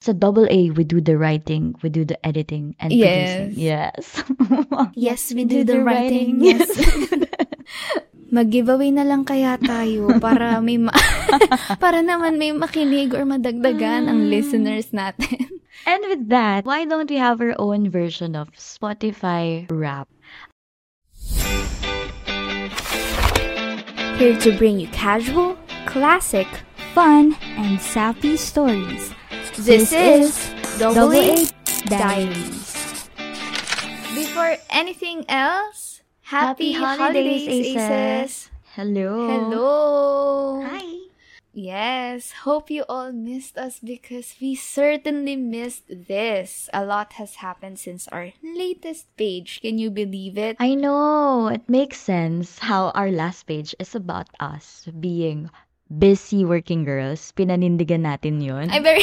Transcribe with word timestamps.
Sa 0.00 0.16
double 0.16 0.48
A, 0.48 0.72
we 0.72 0.80
do 0.80 0.96
the 1.04 1.20
writing, 1.20 1.76
we 1.84 1.92
do 1.92 2.08
the 2.08 2.16
editing, 2.24 2.72
and 2.80 2.88
Yes. 2.88 3.52
producing. 3.52 3.60
Yes. 3.60 4.04
Yes, 4.96 5.20
we 5.36 5.44
do 5.44 5.60
the 5.60 5.84
writing. 5.84 6.40
Yes. 6.40 6.72
Mag-giveaway 8.32 8.96
na 8.96 9.04
lang 9.04 9.28
kaya 9.28 9.60
tayo 9.60 10.08
para 10.16 10.56
may 10.64 10.80
ma- 10.80 10.96
para 11.84 12.00
naman 12.00 12.40
may 12.40 12.48
makinig 12.56 13.12
or 13.12 13.28
madagdagan 13.28 14.08
ang 14.08 14.24
Mm. 14.24 14.30
listeners 14.32 14.88
natin. 14.96 15.36
and 15.84 16.00
with 16.08 16.32
that, 16.32 16.64
why 16.64 16.88
don't 16.88 17.12
we 17.12 17.20
have 17.20 17.44
our 17.44 17.52
own 17.60 17.92
version 17.92 18.32
of 18.32 18.48
Spotify 18.56 19.68
rap? 19.68 20.08
Here 24.16 24.32
to 24.40 24.56
bring 24.56 24.80
you 24.80 24.88
casual, 24.96 25.60
classic, 25.84 26.48
fun, 26.96 27.36
and 27.60 27.76
sappy 27.76 28.40
stories. 28.40 29.12
This 29.58 29.92
is 29.92 30.36
Double 30.78 31.12
A 31.12 31.46
Diaries. 31.88 33.08
Before 34.14 34.56
anything 34.70 35.24
else, 35.28 36.02
happy, 36.22 36.72
Happy 36.72 36.84
holidays, 36.84 37.46
holidays. 37.46 37.76
Aces. 37.76 38.50
Hello. 38.74 39.26
Hello. 39.26 40.62
Hi. 40.66 40.86
Yes, 41.52 42.46
hope 42.46 42.70
you 42.70 42.84
all 42.88 43.10
missed 43.10 43.58
us 43.58 43.80
because 43.82 44.36
we 44.40 44.54
certainly 44.54 45.34
missed 45.34 45.90
this. 45.90 46.70
A 46.72 46.84
lot 46.84 47.14
has 47.14 47.42
happened 47.42 47.78
since 47.78 48.06
our 48.08 48.32
latest 48.42 49.10
page. 49.16 49.60
Can 49.60 49.78
you 49.78 49.90
believe 49.90 50.38
it? 50.38 50.56
I 50.60 50.74
know. 50.74 51.48
It 51.48 51.68
makes 51.68 51.98
sense 51.98 52.58
how 52.60 52.90
our 52.94 53.10
last 53.10 53.50
page 53.50 53.74
is 53.80 53.94
about 53.94 54.28
us 54.38 54.86
being 55.00 55.50
busy 55.90 56.46
working 56.46 56.86
girls. 56.86 57.34
Pinanindigan 57.34 58.06
natin 58.06 58.38
yun. 58.38 58.70
I'm 58.70 58.86
very, 58.86 59.02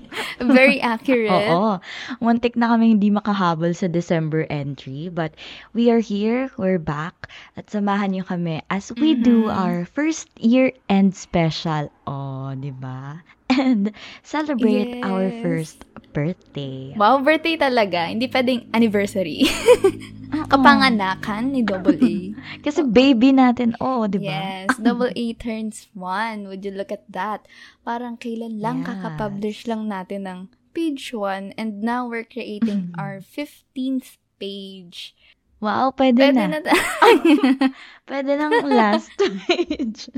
very 0.40 0.80
accurate. 0.80 1.28
Oo. 1.30 1.78
Muntik 2.18 2.56
na 2.56 2.72
kami 2.72 2.96
hindi 2.96 3.12
makahabol 3.12 3.76
sa 3.76 3.86
December 3.86 4.48
entry. 4.48 5.12
But 5.12 5.36
we 5.76 5.92
are 5.92 6.00
here. 6.00 6.48
We're 6.56 6.80
back. 6.80 7.28
At 7.54 7.68
samahan 7.68 8.16
niyo 8.16 8.24
kami 8.24 8.64
as 8.72 8.88
we 8.96 9.12
do 9.14 9.46
Mhm. 9.46 9.52
our 9.52 9.78
first 9.84 10.32
year-end 10.40 11.12
special. 11.12 11.92
Oh, 12.08 12.56
di 12.56 12.72
ba? 12.72 13.20
And 13.52 13.92
celebrate 14.24 15.04
our 15.04 15.28
Yes. 15.28 15.44
first 15.44 15.78
birthday. 16.16 16.96
Wow, 16.96 17.20
birthday 17.20 17.60
talaga. 17.60 18.08
Hindi 18.08 18.32
pwedeng 18.32 18.72
anniversary. 18.72 19.44
Kapanganakan 20.52 21.42
ni 21.56 21.64
Double 21.68 21.96
A. 21.96 22.14
Kasi 22.60 22.84
baby 22.84 23.32
natin. 23.32 23.72
Oh, 23.80 24.04
di 24.04 24.20
ba? 24.20 24.36
Yes, 24.68 24.76
Double 24.76 25.08
A 25.08 25.26
turns 25.40 25.88
one. 25.96 26.44
Would 26.44 26.60
you 26.62 26.76
look 26.76 26.92
at 26.92 27.08
that? 27.08 27.48
Parang 27.82 28.20
kailan 28.20 28.60
lang 28.60 28.84
Yes. 28.84 28.92
kakapublish 28.92 29.64
lang 29.64 29.88
natin 29.88 30.28
ng 30.28 30.40
page 30.76 31.12
1 31.12 31.56
and 31.56 31.80
now 31.80 32.04
we're 32.04 32.28
creating 32.28 32.92
our 33.00 33.24
15th 33.24 34.20
page. 34.36 35.16
Wow, 35.62 35.94
pwede, 35.96 36.20
Pwede 36.20 36.36
na. 36.36 36.58
na. 36.58 36.74
Pwede 38.08 38.32
ng 38.34 38.52
last 38.68 39.08
page. 39.46 40.10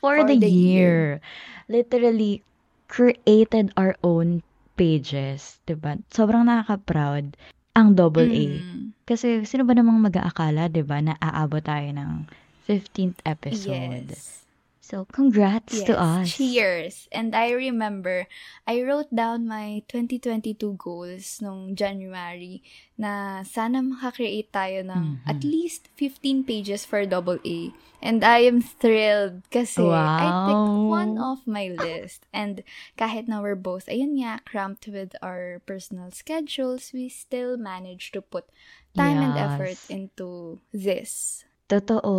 For, 0.00 0.18
For 0.18 0.24
the, 0.24 0.40
the 0.40 0.48
year. 0.48 1.20
Literally, 1.68 2.40
created 2.88 3.70
our 3.76 3.94
own 4.02 4.40
pages. 4.74 5.60
Diba? 5.68 6.00
Sobrang 6.08 6.48
nakaka-proud 6.48 7.36
ang 7.74 7.98
double 7.98 8.30
A. 8.30 8.44
Mm. 8.62 8.94
Kasi 9.04 9.42
sino 9.44 9.66
ba 9.66 9.74
namang 9.76 10.00
mag-aakala, 10.00 10.70
diba, 10.70 11.02
na 11.02 11.18
aabot 11.20 11.60
tayo 11.60 11.90
ng 11.92 12.24
15th 12.64 13.20
episode. 13.26 14.08
Yes. 14.08 14.43
So, 14.84 15.08
congrats 15.08 15.80
Yes. 15.80 15.88
to 15.88 15.94
us. 15.96 16.36
Cheers. 16.36 17.08
And 17.08 17.32
I 17.32 17.56
remember, 17.56 18.28
I 18.68 18.84
wrote 18.84 19.08
down 19.08 19.48
my 19.48 19.80
2022 19.88 20.76
goals 20.76 21.40
nung 21.40 21.72
January 21.72 22.60
na 23.00 23.40
sana 23.48 23.80
makakreate 23.80 24.52
tayo 24.52 24.84
ng 24.84 25.24
Mhm. 25.24 25.24
at 25.24 25.40
least 25.40 25.88
15 25.96 26.44
pages 26.44 26.84
for 26.84 27.00
double 27.08 27.40
A. 27.48 27.72
And 28.04 28.20
I 28.20 28.44
am 28.44 28.60
thrilled 28.60 29.48
kasi 29.48 29.80
I 29.88 30.28
picked 30.44 30.68
Wow. 30.68 30.92
one 30.92 31.16
off 31.16 31.48
my 31.48 31.72
list. 31.72 32.28
And 32.36 32.60
kahit 33.00 33.24
na 33.24 33.40
we're 33.40 33.56
both, 33.56 33.88
ayun 33.88 34.20
nga, 34.20 34.44
cramped 34.44 34.84
with 34.84 35.16
our 35.24 35.64
personal 35.64 36.12
schedules, 36.12 36.92
we 36.92 37.08
still 37.08 37.56
managed 37.56 38.12
to 38.12 38.20
put 38.20 38.44
time 38.92 39.24
and 39.24 39.32
effort 39.40 39.80
Yes. 39.88 39.88
into 39.88 40.60
this. 40.76 41.42
Totoo. 41.66 42.14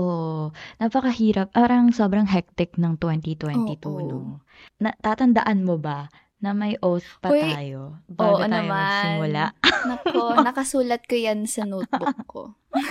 Napakahirap. 0.77 1.51
Parang 1.51 1.89
sobrang 1.89 2.25
hectic 2.25 2.75
ng 2.75 2.97
2022, 2.97 3.85
Oo. 3.85 3.99
no? 4.01 4.19
Na, 4.77 4.91
tatandaan 4.95 5.61
mo 5.61 5.77
ba 5.77 6.09
na 6.37 6.51
may 6.51 6.75
oath 6.79 7.07
pa 7.19 7.29
Uy, 7.29 7.41
tayo 7.41 7.97
bago 8.05 8.37
oo 8.37 8.39
tayo 8.39 8.51
naman. 8.51 8.69
magsimula? 8.69 9.43
Nako, 9.85 10.21
nakasulat 10.45 11.01
ko 11.03 11.15
yan 11.15 11.45
sa 11.45 11.63
notebook 11.63 12.17
ko. 12.25 12.43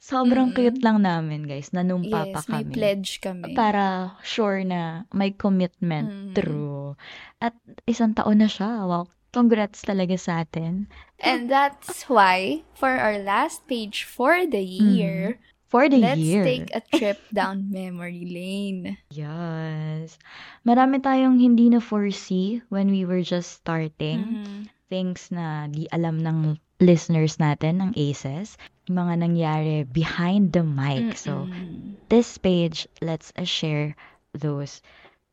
Sobrang 0.00 0.50
cute 0.50 0.80
lang 0.80 1.00
namin, 1.00 1.44
guys. 1.44 1.70
Nanumpa 1.70 2.26
pa 2.26 2.40
Yes, 2.40 2.48
may 2.48 2.64
kami. 2.64 2.72
pledge 2.72 3.10
kami. 3.20 3.52
Para 3.52 4.16
sure 4.22 4.64
na 4.64 5.04
may 5.10 5.30
commitment 5.30 6.08
Mm. 6.10 6.34
true. 6.34 6.96
At 7.38 7.54
isang 7.84 8.10
taon 8.10 8.40
na 8.40 8.48
siya. 8.48 8.82
Wow. 8.82 9.06
Congrats 9.30 9.82
talaga 9.82 10.18
sa 10.18 10.42
atin. 10.42 10.90
And 11.20 11.46
that's 11.46 12.08
why, 12.10 12.64
for 12.74 12.96
our 12.98 13.18
last 13.20 13.66
page 13.70 14.02
for 14.02 14.46
the 14.46 14.62
year, 14.62 15.38
For 15.70 15.86
Mm-hmm. 15.86 15.94
the 15.94 16.02
let's 16.02 16.18
year. 16.26 16.42
take 16.42 16.68
a 16.74 16.82
trip 16.98 17.22
down 17.30 17.70
memory 17.70 18.26
lane. 18.26 18.98
Yes. 19.14 20.18
Marami 20.66 20.98
tayong 20.98 21.38
hindi 21.38 21.70
na 21.70 21.78
foresee 21.78 22.58
when 22.74 22.90
we 22.90 23.06
were 23.06 23.22
just 23.22 23.62
starting. 23.62 24.42
Mhm. 24.42 24.66
things 24.90 25.30
na 25.30 25.70
di 25.70 25.86
alam 25.94 26.18
ng 26.18 26.58
listeners 26.82 27.38
natin, 27.38 27.78
ng 27.78 27.90
ACES, 27.94 28.58
mga 28.90 29.22
nangyari 29.22 29.86
behind 29.86 30.50
the 30.50 30.66
mic. 30.66 31.14
So, 31.14 31.46
Mm-mm. 31.46 31.94
this 32.10 32.34
page, 32.34 32.90
let's 32.98 33.30
uh, 33.38 33.46
share 33.46 33.94
those 34.34 34.82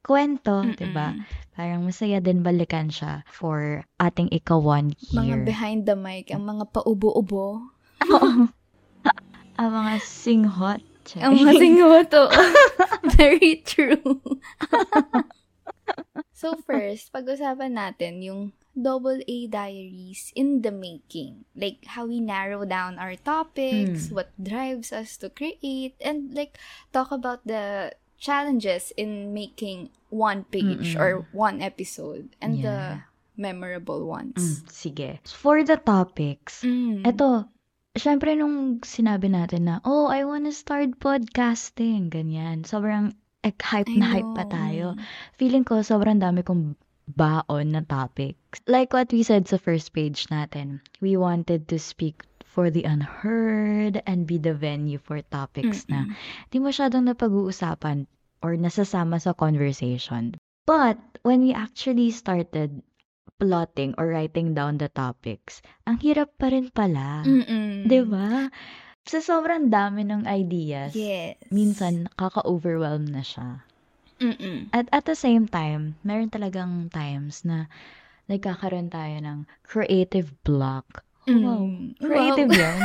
kwento, 0.08 0.64
Mm-mm. 0.64 0.74
'di 0.74 0.88
ba? 0.96 1.12
Parang 1.52 1.84
masaya 1.84 2.24
din 2.24 2.40
balikan 2.40 2.88
siya 2.88 3.28
for 3.28 3.84
ating 3.98 4.32
ikawan 4.32 4.96
Mga 5.12 5.26
year. 5.28 5.44
behind 5.44 5.84
the 5.84 5.98
mic, 5.98 6.32
ang 6.32 6.48
mga 6.48 6.72
paubo-ubo. 6.72 7.68
Ang 9.58 9.70
mga 9.74 9.94
singhot. 10.00 10.82
Ang 11.18 11.34
mga 11.42 11.54
singoto. 11.58 12.30
Very 13.18 13.66
true. 13.66 14.22
so 16.38 16.54
first, 16.62 17.10
pag-usapan 17.10 17.74
natin 17.74 18.22
yung 18.22 18.42
double 18.78 19.18
A 19.26 19.38
diaries 19.50 20.30
in 20.38 20.62
the 20.62 20.70
making. 20.70 21.50
Like, 21.58 21.90
how 21.90 22.06
we 22.06 22.22
narrow 22.22 22.70
down 22.70 23.02
our 23.02 23.18
topics, 23.18 24.14
Hmm. 24.14 24.22
what 24.22 24.30
drives 24.38 24.94
us 24.94 25.18
to 25.26 25.34
create, 25.34 25.98
and 25.98 26.30
like, 26.38 26.62
talk 26.94 27.10
about 27.10 27.42
the 27.42 27.98
challenges 28.18 28.92
in 28.98 29.34
making 29.34 29.90
one 30.10 30.44
page 30.50 30.94
Mm-mm. 30.96 31.00
or 31.02 31.26
one 31.32 31.62
episode 31.62 32.30
and 32.42 32.60
the 32.62 33.00
Yeah. 33.00 33.06
memorable 33.38 34.02
Mm, 34.02 34.10
ones. 34.10 34.64
sige. 34.68 35.22
For 35.24 35.62
the 35.64 35.78
topics, 35.78 36.66
Mm. 36.66 37.06
eto, 37.06 37.46
syempre 37.94 38.34
nung 38.34 38.82
sinabi 38.82 39.30
natin 39.30 39.70
na, 39.70 39.76
oh, 39.86 40.10
I 40.10 40.26
wanna 40.26 40.52
start 40.52 40.98
podcasting, 40.98 42.10
ganyan. 42.10 42.66
Sobrang 42.66 43.14
eh, 43.46 43.54
hype 43.54 43.90
na 43.94 44.06
hype 44.10 44.32
pa 44.34 44.44
tayo. 44.50 44.98
feeling 45.38 45.62
ko 45.64 45.86
sobrang 45.86 46.18
dami 46.18 46.42
kong 46.42 46.74
baon 47.08 47.72
na 47.72 47.82
topics. 47.86 48.60
Like 48.68 48.92
what 48.92 49.14
we 49.14 49.24
said 49.24 49.48
sa 49.48 49.56
first 49.56 49.94
page 49.96 50.28
natin, 50.28 50.82
we 51.00 51.16
wanted 51.16 51.70
to 51.72 51.78
speak 51.80 52.26
for 52.58 52.74
the 52.74 52.82
unheard 52.90 54.02
and 54.10 54.26
be 54.26 54.42
the 54.42 54.58
venue 54.58 54.98
for 54.98 55.22
topics 55.22 55.86
na 55.86 56.10
Mm-mm. 56.10 56.50
di 56.50 56.58
masyadong 56.58 57.06
napag-uusapan 57.06 58.10
or 58.42 58.58
nasasama 58.58 59.22
sa 59.22 59.38
conversation. 59.38 60.34
But 60.66 60.98
when 61.22 61.46
we 61.46 61.54
actually 61.54 62.10
started 62.10 62.82
plotting 63.38 63.94
or 64.02 64.10
writing 64.10 64.58
down 64.58 64.82
the 64.82 64.90
topics, 64.90 65.62
ang 65.86 66.02
hirap 66.02 66.34
pa 66.42 66.50
rin 66.50 66.74
pala. 66.74 67.22
Mm-mm. 67.22 67.86
'Di 67.86 68.02
ba? 68.10 68.50
Sa 69.06 69.22
sobrang 69.22 69.70
dami 69.70 70.04
ng 70.10 70.26
ideas, 70.26 70.98
Yes. 70.98 71.38
minsan 71.54 72.10
nakaka-overwhelm 72.10 73.06
na 73.06 73.22
siya. 73.22 73.62
Mm-mm. 74.18 74.74
At 74.74 74.90
at 74.90 75.06
the 75.06 75.14
same 75.14 75.46
time, 75.46 75.96
meron 76.02 76.34
talagang 76.34 76.90
times 76.90 77.46
na 77.46 77.70
nagkakaroon 78.28 78.90
tayo 78.90 79.16
ng 79.22 79.38
creative 79.64 80.34
block. 80.42 81.07
Wow. 81.28 81.68
Mm. 81.68 82.00
Creative 82.00 82.50
Wow. 82.50 82.62
yan. 82.64 82.80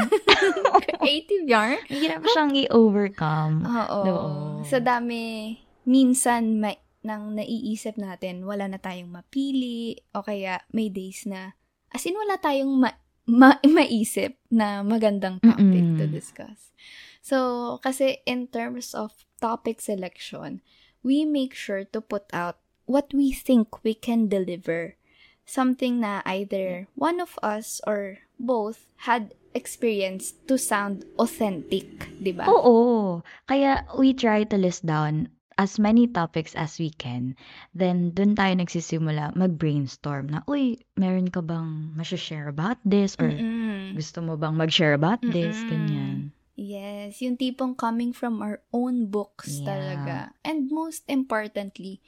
Creative 0.99 1.45
yarn? 1.47 1.79
Hirap 1.91 2.23
siyang 2.27 2.53
i-overcome. 2.59 3.63
Oo. 3.63 4.01
Oo. 4.03 4.31
Sa 4.67 4.83
dami, 4.83 5.57
minsan 5.87 6.59
may, 6.59 6.83
nang 7.07 7.35
naiisip 7.39 7.95
natin, 7.99 8.43
wala 8.43 8.67
na 8.67 8.79
tayong 8.83 9.11
mapili, 9.11 9.99
o 10.15 10.23
kaya 10.23 10.63
may 10.75 10.91
days 10.91 11.23
na, 11.27 11.55
as 11.95 12.03
in 12.03 12.19
wala 12.19 12.39
tayong 12.39 12.83
ma, 12.83 12.91
ma, 13.27 13.59
maisip 13.67 14.39
na 14.51 14.83
magandang 14.83 15.39
topic 15.39 15.63
Mm-mm. 15.87 15.99
to 15.99 16.07
discuss. 16.11 16.75
So, 17.23 17.79
kasi 17.79 18.19
in 18.27 18.51
terms 18.51 18.95
of 18.95 19.15
topic 19.39 19.79
selection, 19.79 20.59
we 21.07 21.23
make 21.23 21.55
sure 21.55 21.87
to 21.95 22.03
put 22.03 22.27
out 22.35 22.59
what 22.87 23.15
we 23.15 23.31
think 23.31 23.83
we 23.87 23.95
can 23.95 24.27
deliver. 24.27 24.99
Something 25.43 25.99
na 25.99 26.23
either 26.27 26.87
one 26.95 27.19
of 27.19 27.35
us 27.43 27.83
or 27.83 28.23
both 28.43 28.85
had 29.07 29.33
experienced 29.55 30.43
to 30.51 30.59
sound 30.59 31.07
authentic, 31.17 31.87
di 32.19 32.35
ba? 32.35 32.51
Oo. 32.51 33.21
Kaya 33.47 33.87
we 33.95 34.13
try 34.13 34.43
to 34.43 34.59
list 34.59 34.83
down 34.83 35.31
as 35.61 35.79
many 35.79 36.09
topics 36.09 36.57
as 36.57 36.81
we 36.81 36.91
can. 36.91 37.37
Then, 37.77 38.11
dun 38.17 38.35
tayo 38.35 38.57
nagsisimula 38.59 39.37
mag-brainstorm 39.37 40.33
na, 40.33 40.43
uy, 40.51 40.83
meron 40.97 41.29
ka 41.31 41.45
bang 41.45 41.95
share 42.03 42.49
about 42.49 42.81
this? 42.83 43.15
Or 43.21 43.31
Mm-mm. 43.31 43.95
gusto 43.95 44.25
mo 44.25 44.35
bang 44.35 44.57
mag-share 44.57 44.97
about 44.97 45.23
this? 45.23 45.63
Mm-mm. 45.63 45.71
Ganyan. 45.71 46.17
Yes, 46.53 47.25
yung 47.25 47.41
tipong 47.41 47.77
coming 47.77 48.13
from 48.13 48.45
our 48.45 48.61
own 48.77 49.09
books 49.09 49.61
Yeah. 49.61 49.73
talaga. 49.73 50.17
And 50.45 50.69
most 50.69 51.05
importantly, 51.09 52.05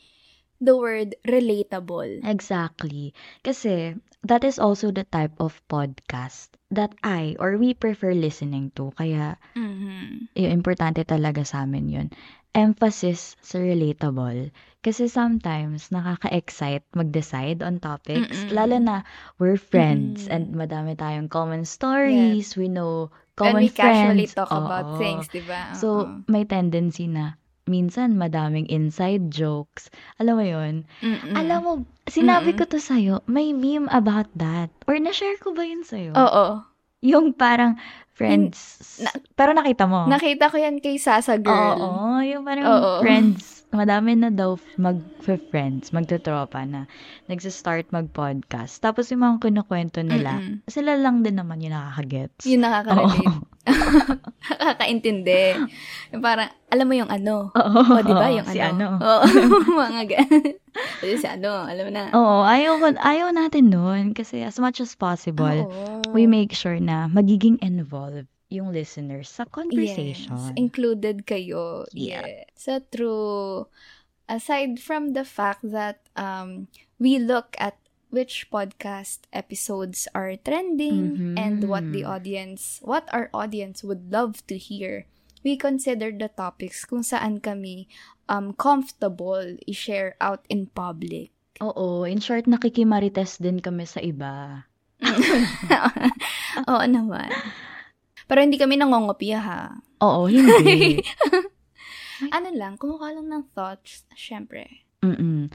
the 0.60 0.76
word 0.76 1.14
relatable. 1.26 2.22
Exactly. 2.24 3.14
Kasi, 3.42 3.94
that 4.24 4.44
is 4.44 4.58
also 4.58 4.90
the 4.90 5.04
type 5.04 5.34
of 5.38 5.60
podcast 5.68 6.54
that 6.70 6.94
I 7.04 7.36
or 7.38 7.56
we 7.58 7.74
prefer 7.74 8.12
listening 8.14 8.72
to. 8.76 8.92
Kaya, 8.96 9.36
Mhm. 9.54 10.28
yung 10.34 10.52
importante 10.52 11.04
talaga 11.06 11.44
sa 11.46 11.62
amin 11.66 11.86
yun. 11.90 12.08
Emphasis 12.54 13.34
sa 13.42 13.58
relatable. 13.58 14.54
Kasi 14.84 15.08
sometimes, 15.10 15.90
nakaka-excite 15.90 16.84
mag-decide 16.94 17.64
on 17.64 17.80
topics. 17.82 18.44
Mm-mm. 18.46 18.52
Lalo 18.54 18.76
na, 18.78 18.96
we're 19.40 19.58
friends 19.58 20.28
Mm. 20.28 20.32
and 20.32 20.44
madami 20.54 20.94
tayong 20.94 21.26
common 21.32 21.64
stories. 21.66 22.54
We 22.54 22.68
know 22.70 23.10
common 23.34 23.66
we 23.66 23.74
casually 23.74 24.28
friends. 24.30 24.38
talk 24.38 24.52
about 24.54 24.94
Oo. 24.94 25.00
things, 25.00 25.26
di 25.32 25.42
ba? 25.42 25.72
So, 25.74 26.06
Oo. 26.06 26.22
may 26.30 26.44
tendency 26.46 27.10
na, 27.10 27.40
minsan 27.64 28.14
madaming 28.14 28.68
inside 28.68 29.28
jokes. 29.28 29.88
Alam 30.16 30.34
mo 30.36 30.44
yun? 30.44 30.74
Mm-mm. 31.00 31.32
Alam 31.32 31.58
mo, 31.60 31.72
sinabi 32.04 32.52
Mm-mm. 32.52 32.60
ko 32.60 32.64
to 32.66 32.78
sa'yo, 32.78 33.24
may 33.24 33.50
meme 33.50 33.88
about 33.88 34.28
that. 34.34 34.68
Or 34.84 34.96
na-share 34.96 35.36
ko 35.38 35.52
ba 35.52 35.64
yun 35.64 35.82
sa'yo? 35.82 36.12
Oo. 36.12 36.60
Yung 37.00 37.32
parang 37.32 37.76
friends. 38.14 38.80
Na- 38.98 39.12
pero 39.34 39.52
nakita 39.52 39.84
mo. 39.84 40.06
Nakita 40.06 40.48
ko 40.48 40.56
yan 40.56 40.78
kay 40.78 40.96
Sasa 40.96 41.36
Girl. 41.36 41.76
Oo, 41.76 42.20
yung 42.20 42.44
parang 42.44 42.64
Oo. 42.64 42.90
friends. 43.00 43.66
Madami 43.68 44.14
na 44.14 44.30
daw 44.30 44.54
mag-friends, 44.78 45.90
magtutropa 45.90 46.62
na 46.62 46.86
nagsa-start 47.26 47.90
mag-podcast. 47.90 48.78
Tapos 48.78 49.10
yung 49.10 49.20
mga 49.20 49.42
kinukwento 49.42 49.98
nila, 49.98 50.38
Mm-mm. 50.38 50.62
sila 50.64 50.94
lang 50.94 51.26
din 51.26 51.36
naman 51.36 51.58
yung 51.58 51.74
nakakagets. 51.74 52.46
Yung 52.46 52.62
nakaka-relate. 52.62 53.50
Nakakaintindi. 53.64 55.56
Parang, 56.20 56.50
alam 56.68 56.86
mo 56.86 56.94
yung 56.94 57.10
ano. 57.10 57.50
Oo. 57.52 57.80
O, 57.80 58.02
di 58.04 58.12
ba? 58.12 58.28
Yung 58.30 58.48
si 58.48 58.60
ano. 58.60 59.00
ano. 59.00 59.04
Oo. 59.04 59.24
mga 59.84 60.02
ganun. 60.08 60.54
Si 61.00 61.26
ano, 61.26 61.64
alam 61.64 61.86
na. 61.92 62.12
Oo, 62.12 62.44
ayaw, 62.44 62.80
ayaw 63.00 63.28
natin 63.32 63.72
nun. 63.72 64.12
Kasi 64.12 64.44
as 64.44 64.60
much 64.60 64.80
as 64.84 64.92
possible, 64.96 65.68
Oo. 65.68 66.12
we 66.12 66.28
make 66.28 66.52
sure 66.52 66.76
na 66.76 67.08
magiging 67.08 67.56
involved 67.64 68.28
yung 68.54 68.70
listeners 68.70 69.26
sa 69.26 69.44
conversation. 69.48 70.38
Yes, 70.38 70.54
included 70.54 71.26
kayo. 71.26 71.88
Yeah. 71.90 72.22
Yeah. 72.22 72.46
So 72.54 72.78
true. 72.92 73.66
Aside 74.30 74.78
from 74.80 75.12
the 75.12 75.26
fact 75.26 75.66
that 75.74 76.06
um 76.14 76.70
we 77.02 77.18
look 77.18 77.58
at 77.58 77.76
which 78.14 78.46
podcast 78.48 79.26
episodes 79.34 80.06
are 80.14 80.38
trending 80.38 81.18
Mhm. 81.18 81.34
and 81.34 81.58
what 81.66 81.82
the 81.90 82.06
audience 82.06 82.78
what 82.80 83.10
our 83.10 83.26
audience 83.34 83.82
would 83.82 84.08
love 84.08 84.38
to 84.46 84.54
hear. 84.54 85.10
We 85.42 85.58
consider 85.58 86.08
the 86.08 86.30
topics 86.30 86.86
kung 86.86 87.02
saan 87.02 87.42
kami 87.42 87.90
um 88.30 88.54
comfortable 88.54 89.58
i-share 89.66 90.14
out 90.22 90.46
in 90.46 90.70
public. 90.70 91.34
Oo, 91.58 92.02
in 92.02 92.18
short, 92.18 92.46
nakikimarites 92.46 93.36
din 93.36 93.58
kami 93.58 93.84
sa 93.84 93.98
iba. 94.00 94.64
Oo 96.70 96.84
naman. 96.86 97.28
Pero 98.24 98.38
hindi 98.40 98.56
kami 98.56 98.74
nangongopya 98.74 99.38
ha. 99.38 99.62
Oo, 100.00 100.26
hindi. 100.30 100.98
Ano 102.30 102.48
lang, 102.54 102.78
kumuha 102.78 103.10
lang 103.10 103.26
ng 103.26 103.44
thoughts, 103.52 104.06
syempre. 104.14 104.86
Mm-mm. 105.02 105.50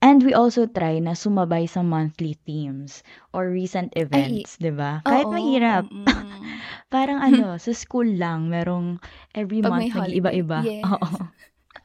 And 0.00 0.24
we 0.24 0.32
also 0.32 0.64
try 0.64 0.96
na 0.96 1.12
sumabay 1.12 1.68
sa 1.68 1.84
monthly 1.84 2.32
themes 2.48 3.04
or 3.36 3.52
recent 3.52 3.92
events, 4.00 4.56
'di 4.56 4.72
ba? 4.72 5.04
Kahit 5.04 5.28
Oo, 5.28 5.36
mahirap. 5.36 5.84
mm. 5.92 6.08
Parang 6.94 7.20
ano, 7.20 7.54
sa 7.64 7.72
school 7.76 8.08
lang, 8.16 8.48
merong 8.48 8.96
every 9.36 9.60
Pag 9.60 9.76
month 9.76 9.92
nag-iiba-iba. 9.92 10.64
Yes. 10.64 10.84
Oo. 10.88 11.08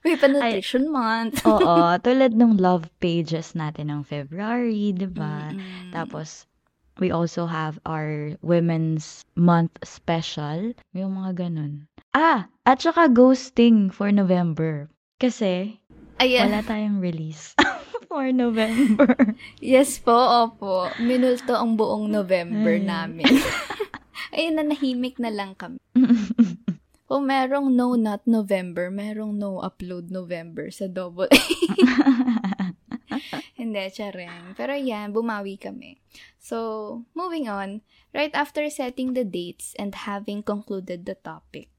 May 0.08 0.16
pa-nutrition 0.16 0.88
month. 0.88 1.44
Oo, 1.44 1.98
tulad 2.00 2.38
ng 2.40 2.56
love 2.56 2.88
pages 3.04 3.52
natin 3.52 3.92
ng 3.92 4.02
February, 4.08 4.96
'di 4.96 5.12
ba? 5.12 5.52
Tapos 5.92 6.48
we 7.04 7.12
also 7.12 7.44
have 7.52 7.76
our 7.84 8.40
Women's 8.40 9.28
Month 9.36 9.76
special, 9.84 10.72
yung 10.96 11.20
mga 11.20 11.52
ganun. 11.52 11.92
Ah, 12.16 12.48
at 12.64 12.80
saka 12.80 13.12
ghosting 13.12 13.92
for 13.92 14.08
November. 14.08 14.88
Kasi 15.20 15.84
Ayan. 16.24 16.48
wala 16.48 16.64
tayong 16.64 17.04
release 17.04 17.60
for 18.16 18.32
November. 18.32 19.12
Yes 19.60 20.00
po, 20.00 20.16
opo. 20.16 20.88
Minulto 21.04 21.52
ang 21.52 21.76
buong 21.76 22.08
November 22.08 22.80
Ay. 22.80 22.88
namin. 22.88 23.28
Ayun 24.36 24.56
na, 24.56 24.64
nahimik 24.64 25.20
na 25.20 25.28
lang 25.28 25.52
kami. 25.60 25.84
Kung 27.12 27.28
merong 27.28 27.76
no 27.76 28.00
not 28.00 28.24
November, 28.24 28.88
merong 28.88 29.36
no 29.36 29.60
upload 29.60 30.10
November 30.10 30.72
sa 30.72 30.88
double. 30.88 31.28
Hindi, 33.56 33.84
charing. 33.92 34.56
Pero 34.56 34.74
yan, 34.74 35.12
bumawi 35.12 35.60
kami. 35.60 36.00
So, 36.40 37.04
moving 37.12 37.52
on, 37.52 37.84
right 38.16 38.32
after 38.34 38.64
setting 38.72 39.12
the 39.12 39.28
dates 39.28 39.76
and 39.76 39.92
having 40.08 40.40
concluded 40.42 41.04
the 41.06 41.16
topic, 41.16 41.70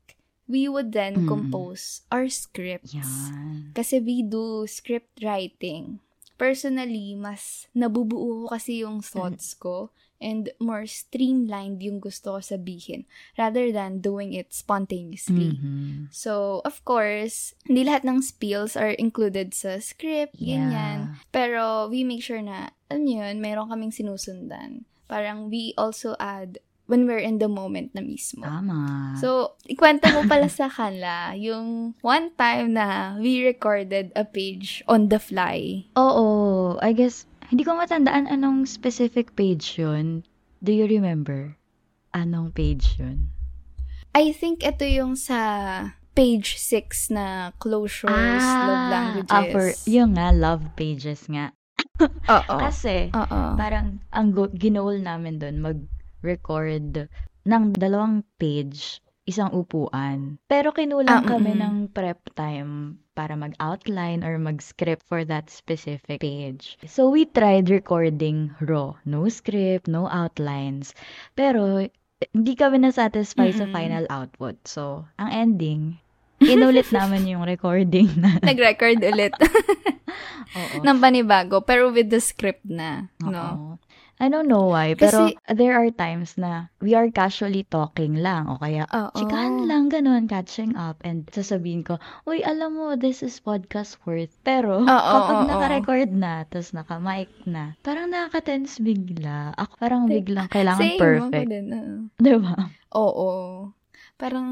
we 0.46 0.68
would 0.68 0.92
then 0.92 1.24
Mm. 1.24 1.28
compose 1.28 2.04
our 2.12 2.28
scripts. 2.28 2.92
Yan. 2.94 3.72
Kasi 3.72 3.98
we 3.98 4.20
do 4.20 4.64
script 4.68 5.20
writing. 5.24 5.98
Personally, 6.36 7.16
mas 7.16 7.66
nabubuo 7.72 8.44
ko 8.44 8.46
kasi 8.52 8.84
yung 8.84 9.00
thoughts 9.00 9.56
ko 9.56 9.90
and 10.16 10.48
more 10.56 10.88
streamlined 10.88 11.84
yung 11.84 12.00
gusto 12.00 12.36
ko 12.36 12.40
sabihin 12.40 13.04
rather 13.36 13.68
than 13.68 14.00
doing 14.00 14.32
it 14.32 14.48
spontaneously. 14.52 15.60
Mhm. 15.60 16.08
So, 16.08 16.64
of 16.64 16.80
course, 16.84 17.52
hindi 17.68 17.84
lahat 17.84 18.04
ng 18.08 18.24
spills 18.24 18.76
are 18.76 18.96
included 18.96 19.52
sa 19.52 19.76
script, 19.76 20.36
ganyan. 20.40 21.12
Pero 21.32 21.88
we 21.92 22.00
make 22.04 22.24
sure 22.24 22.40
na, 22.40 22.72
alam 22.88 23.04
yun, 23.04 23.40
meron 23.44 23.68
kaming 23.68 23.92
sinusundan. 23.92 24.88
Parang 25.04 25.52
we 25.52 25.76
also 25.76 26.16
add 26.16 26.58
when 26.86 27.06
we're 27.06 27.22
in 27.22 27.38
the 27.38 27.50
moment 27.50 27.94
na 27.94 28.02
mismo. 28.02 28.46
Tama. 28.46 29.14
So, 29.18 29.58
ikwento 29.66 30.06
mo 30.14 30.22
pala 30.26 30.46
sa 30.46 30.70
kanila 30.70 31.34
yung 31.34 31.98
one 32.02 32.30
time 32.38 32.74
na 32.74 33.18
we 33.18 33.42
recorded 33.42 34.14
a 34.14 34.22
page 34.22 34.82
on 34.86 35.10
the 35.10 35.18
fly. 35.18 35.86
Oo, 35.98 36.78
I 36.78 36.94
guess, 36.94 37.26
hindi 37.50 37.62
ko 37.66 37.74
matandaan 37.74 38.30
anong 38.30 38.66
specific 38.66 39.34
page 39.34 39.78
yun. 39.78 40.22
Do 40.62 40.70
you 40.70 40.86
remember? 40.86 41.58
Anong 42.14 42.54
page 42.54 42.96
yun? 42.98 43.30
I 44.16 44.32
think 44.32 44.64
ito 44.64 44.86
yung 44.88 45.12
sa 45.18 45.92
page 46.16 46.56
6 46.56 47.12
na 47.12 47.52
closures, 47.60 48.40
love 48.40 48.88
languages. 48.88 49.28
ah, 49.36 49.44
for, 49.52 49.66
yung 49.84 50.16
nga, 50.16 50.32
love 50.32 50.64
pages 50.72 51.28
nga. 51.28 51.52
Oo. 52.40 52.56
Kasi, 52.56 53.12
Oo. 53.12 53.40
parang, 53.60 54.00
ang 54.08 54.32
go- 54.32 54.48
ginol 54.56 54.96
namin 54.96 55.36
doon, 55.36 55.60
mag-record 56.26 57.06
ng 57.46 57.62
dalawang 57.78 58.26
page, 58.42 58.98
isang 59.30 59.54
upuan. 59.54 60.42
Pero 60.50 60.74
kinulang 60.74 61.22
Ah, 61.22 61.38
kami 61.38 61.54
mm-mm. 61.54 61.62
ng 61.62 61.76
prep 61.94 62.18
time 62.34 62.98
para 63.14 63.38
mag-outline 63.38 64.26
or 64.26 64.34
mag-script 64.42 65.06
for 65.06 65.22
that 65.22 65.46
specific 65.46 66.18
page. 66.18 66.74
So, 66.82 67.06
we 67.14 67.30
tried 67.30 67.70
recording 67.70 68.50
raw. 68.58 68.98
No 69.06 69.30
script, 69.30 69.86
no 69.86 70.10
outlines. 70.10 70.98
Pero, 71.38 71.86
hindi 72.34 72.52
kami 72.58 72.82
nasatisfy 72.82 73.54
sa 73.54 73.70
Mm-mm. 73.70 73.74
final 73.74 74.04
output. 74.10 74.58
So, 74.66 75.06
ang 75.22 75.30
ending, 75.30 76.02
inulit 76.42 76.90
namin 76.96 77.30
yung 77.30 77.46
recording 77.46 78.10
na. 78.18 78.42
Nag-record 78.42 78.98
ulit 78.98 79.30
Oo. 80.58 80.82
ng 80.82 80.98
panibago, 80.98 81.62
pero 81.62 81.94
with 81.94 82.10
the 82.10 82.18
script 82.18 82.66
na, 82.66 83.06
no? 83.22 83.78
I 84.16 84.32
don't 84.32 84.48
know 84.48 84.64
why, 84.64 84.96
pero 84.96 85.28
Kasi- 85.28 85.36
there 85.52 85.76
are 85.76 85.92
times 85.92 86.40
na 86.40 86.72
we 86.80 86.96
are 86.96 87.12
casually 87.12 87.68
talking 87.68 88.16
lang 88.16 88.48
o 88.48 88.56
kaya 88.56 88.88
Oo. 88.88 89.12
chikahan 89.12 89.68
lang 89.68 89.92
ganun, 89.92 90.24
catching 90.24 90.72
up 90.72 90.96
and 91.04 91.28
sasabihin 91.30 91.84
ko, 91.84 92.00
uy, 92.24 92.40
alam 92.40 92.80
mo, 92.80 92.96
this 92.96 93.20
is 93.20 93.36
podcast 93.36 94.00
worth. 94.08 94.32
Pero 94.40 94.80
Oo, 94.80 94.88
kapag 94.88 95.36
oo, 95.36 95.48
naka-record 95.52 96.10
na, 96.16 96.48
tapos 96.48 96.72
naka-mic 96.72 97.28
na, 97.44 97.76
parang 97.84 98.08
nakaka-tense 98.08 98.80
bigla. 98.80 99.52
Ako 99.52 99.72
parang 99.76 100.08
biglang 100.08 100.48
kailangan 100.48 100.80
Same, 100.80 100.96
ako 100.96 101.04
perfect. 101.04 101.48
din. 101.52 101.66
oo. 101.68 101.94
Diba? 102.16 102.56
Oo. 102.96 103.30
Parang 104.16 104.48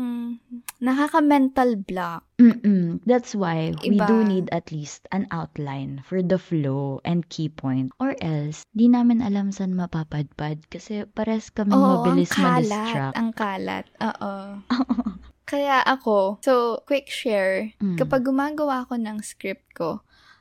nakaka-mental 0.78 1.80
block. 1.80 2.25
Mm-mm. 2.37 3.00
That's 3.02 3.33
why 3.33 3.73
we 3.80 3.97
Iba. 3.97 4.06
do 4.06 4.16
need 4.23 4.47
at 4.52 4.68
least 4.68 5.09
an 5.11 5.25
outline 5.30 6.04
for 6.04 6.21
the 6.21 6.37
flow 6.37 7.00
and 7.02 7.25
key 7.28 7.49
point. 7.49 7.90
Or 7.97 8.12
else, 8.21 8.68
di 8.71 8.87
namin 8.87 9.25
alam 9.25 9.49
saan 9.50 9.73
mapapadpad 9.73 10.68
kasi 10.68 11.09
pares 11.11 11.49
kami 11.49 11.73
Oo, 11.73 12.04
mabilis 12.04 12.28
ang 12.37 12.61
kalat. 12.61 12.68
ma-distract. 12.68 13.14
Ang 13.16 13.30
kalat. 13.33 13.85
Oo. 13.99 14.35
Kaya 15.44 15.80
ako, 15.80 16.40
so, 16.40 16.80
quick 16.85 17.09
share, 17.09 17.73
Mm. 17.76 18.00
kapag 18.00 18.25
gumagawa 18.25 18.85
ako 18.85 18.97
ng 18.97 19.21
script 19.21 19.76
ko, 19.76 20.00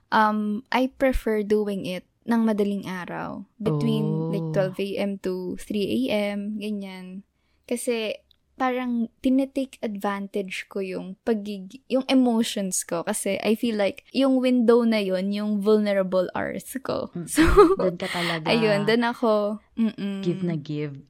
um, 0.10 0.63
I 0.70 0.88
prefer 0.88 1.44
doing 1.44 1.84
it 1.84 2.08
ng 2.24 2.44
madaling 2.44 2.88
araw. 2.88 3.44
Between 3.58 4.08
Oh. 4.08 4.32
like 4.32 4.48
12 4.56 4.80
a.m. 4.80 5.12
to 5.20 5.60
3 5.60 6.08
a.m. 6.08 6.56
Ganyan. 6.56 7.27
Kasi 7.63 8.15
parang 8.53 9.10
tinitake 9.19 9.81
advantage 9.81 10.69
ko 10.69 10.77
yung 10.79 11.17
pagig 11.22 11.81
yung 11.89 12.05
emotions 12.05 12.86
ko 12.86 13.01
kasi 13.01 13.41
I 13.41 13.57
feel 13.57 13.75
like 13.75 14.05
yung 14.13 14.38
window 14.38 14.86
na 14.86 15.01
yun 15.01 15.33
yung 15.33 15.60
vulnerable 15.60 16.29
hours 16.33 16.69
ko. 16.81 17.10
Mm-mm. 17.17 17.25
So, 17.25 17.41
Doon 17.75 17.98
ka 17.98 18.07
talaga. 18.07 18.45
ayun, 18.45 18.86
doon 18.86 19.03
ako, 19.03 19.31
mm 19.75 20.22
Give 20.22 20.41
na 20.45 20.55
give. 20.55 21.01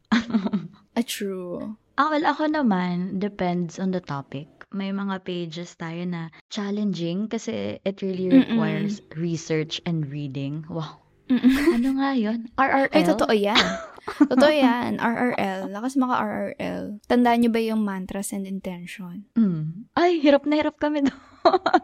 A 0.95 1.03
true. 1.03 1.75
Ah, 1.93 2.09
well, 2.09 2.25
ako 2.25 2.50
naman, 2.50 3.21
depends 3.21 3.77
on 3.77 3.93
the 3.93 4.01
topic. 4.01 4.50
May 4.73 4.89
mga 4.89 5.21
pages 5.21 5.77
tayo 5.77 6.01
na 6.09 6.33
challenging 6.50 7.29
kasi 7.29 7.77
it 7.85 8.01
really 8.01 8.33
Mm-mm. 8.33 8.41
requires 8.50 8.97
research 9.13 9.77
and 9.85 10.09
reading. 10.09 10.65
Wow. 10.65 11.05
Mm-mm. 11.29 11.53
Ano 11.77 12.01
nga 12.01 12.17
yun? 12.17 12.50
RRL? 12.57 12.89
Ay, 12.89 13.03
totoo 13.05 13.29
yan. 13.29 13.57
totoo 14.31 14.51
yan. 14.51 15.00
RRL. 15.00 15.72
Lakas 15.72 15.95
mga 15.95 16.15
RRL. 16.19 16.83
Tandaan 17.07 17.39
nyo 17.43 17.50
ba 17.51 17.62
yung 17.63 17.81
mantras 17.81 18.36
and 18.36 18.43
intention? 18.45 19.27
Mm. 19.36 19.88
Ay, 19.95 20.19
hirap 20.19 20.43
na 20.43 20.60
hirap 20.60 20.77
kami 20.77 21.03
doon. 21.07 21.83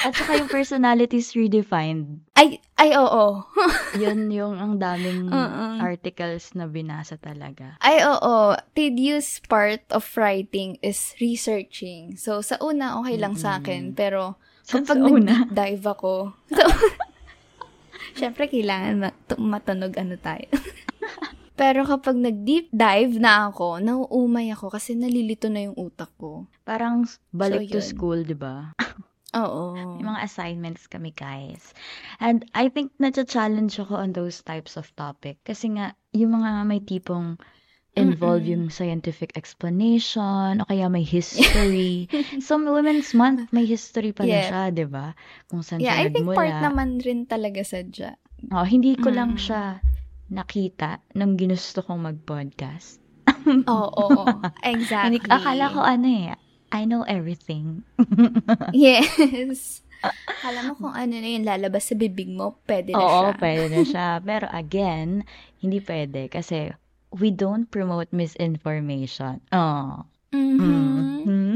At 0.00 0.16
saka 0.16 0.40
yung 0.40 0.48
personalities 0.48 1.36
redefined. 1.36 2.24
Ay, 2.32 2.56
ay, 2.80 2.96
oo. 2.96 3.44
Yun 4.00 4.32
yung 4.32 4.56
ang 4.56 4.80
daming 4.80 5.28
Mm-mm. 5.28 5.76
articles 5.84 6.56
na 6.56 6.64
binasa 6.64 7.20
talaga. 7.20 7.76
Ay, 7.84 8.00
oo. 8.00 8.56
Tedious 8.72 9.44
part 9.44 9.84
of 9.92 10.04
writing 10.16 10.80
is 10.80 11.12
researching. 11.20 12.16
So, 12.16 12.40
sa 12.40 12.56
una, 12.64 12.96
okay 12.96 13.20
lang 13.20 13.36
sa 13.36 13.60
akin. 13.60 13.92
Pero, 13.92 14.40
kapag 14.64 14.96
sa 14.96 15.04
una? 15.04 15.44
nag-deep 15.44 15.52
dive 15.52 15.84
ako, 15.84 16.12
so, 16.48 16.64
syempre, 18.12 18.46
kailangan 18.46 18.94
ma- 18.98 19.16
tu- 19.24 19.38
matunog 19.38 19.92
ano 19.94 20.16
tayo. 20.16 20.48
Pero 21.54 21.84
kapag 21.84 22.16
nag-deep 22.16 22.70
dive 22.70 23.16
na 23.16 23.48
ako, 23.48 23.78
nauumay 23.78 24.48
ako 24.48 24.72
kasi 24.72 24.94
nalilito 24.94 25.46
na 25.46 25.68
yung 25.68 25.76
utak 25.76 26.08
ko. 26.16 26.48
Parang 26.62 27.04
balik 27.30 27.68
So, 27.68 27.70
to 27.70 27.78
yun. 27.78 27.84
school, 27.86 28.18
di 28.22 28.32
ba? 28.32 28.72
Oo. 29.36 29.76
May 29.94 30.06
mga 30.06 30.24
assignments 30.24 30.88
kami, 30.88 31.12
guys. 31.12 31.76
And 32.16 32.48
I 32.50 32.66
think 32.66 32.96
na-challenge 32.96 33.76
ako 33.76 33.92
on 33.94 34.10
those 34.10 34.40
types 34.40 34.74
of 34.74 34.88
topic. 34.94 35.36
Kasi 35.42 35.76
nga, 35.76 35.92
yung 36.10 36.32
mga 36.32 36.64
may 36.64 36.80
tipong 36.80 37.36
involve 37.92 38.42
Mm-mm. 38.42 38.52
yung 38.52 38.64
scientific 38.68 39.34
explanation 39.34 40.58
o 40.58 40.64
kaya 40.64 40.86
may 40.86 41.02
history. 41.02 42.06
so, 42.40 42.54
Women's 42.56 43.10
Month, 43.12 43.50
may 43.50 43.64
history 43.64 44.10
pala 44.10 44.30
Yeah. 44.30 44.46
siya, 44.46 44.62
di 44.70 44.86
ba? 44.86 45.12
Kung 45.46 45.60
saan 45.60 45.78
Yeah, 45.78 45.96
siya 45.96 46.00
I 46.00 46.06
think 46.08 46.24
nagmula. 46.24 46.38
part 46.38 46.56
naman 46.62 46.98
rin 46.98 47.24
talaga 47.24 47.60
sadya. 47.60 48.14
Oh, 48.48 48.62
hindi 48.62 48.94
ko 48.94 49.08
lang 49.08 49.34
Mm. 49.34 49.40
siya 49.40 49.62
nakita 50.28 51.02
nung 51.12 51.34
ginusto 51.34 51.80
kong 51.80 51.98
mag-podcast. 52.00 53.02
Oo, 53.66 53.90
oo. 54.06 54.24
Exactly. 54.64 55.18
Hindi, 55.18 55.26
akala 55.26 55.64
ko 55.68 55.80
ano 55.80 56.06
eh, 56.06 56.38
I 56.70 56.86
know 56.86 57.02
everything. 57.02 57.82
Yes. 58.72 59.82
Akala 60.00 60.64
mo 60.64 60.78
kung 60.78 60.94
ano 60.94 61.12
na 61.12 61.28
yung 61.28 61.44
lalabas 61.44 61.84
sa 61.84 61.94
bibig 61.94 62.30
mo, 62.30 62.56
pwede 62.64 62.94
na 62.94 62.98
Oo, 62.98 63.20
siya. 63.28 63.36
pwede 63.36 63.64
na 63.68 63.80
siya. 63.82 64.08
Pero 64.22 64.46
again, 64.48 65.26
hindi 65.58 65.82
pwede 65.82 66.30
kasi 66.30 66.72
we 67.14 67.30
don't 67.30 67.70
promote 67.70 68.12
misinformation. 68.12 69.40
Oh. 69.52 70.06
Mhm. 70.30 71.26
Mhm. 71.26 71.50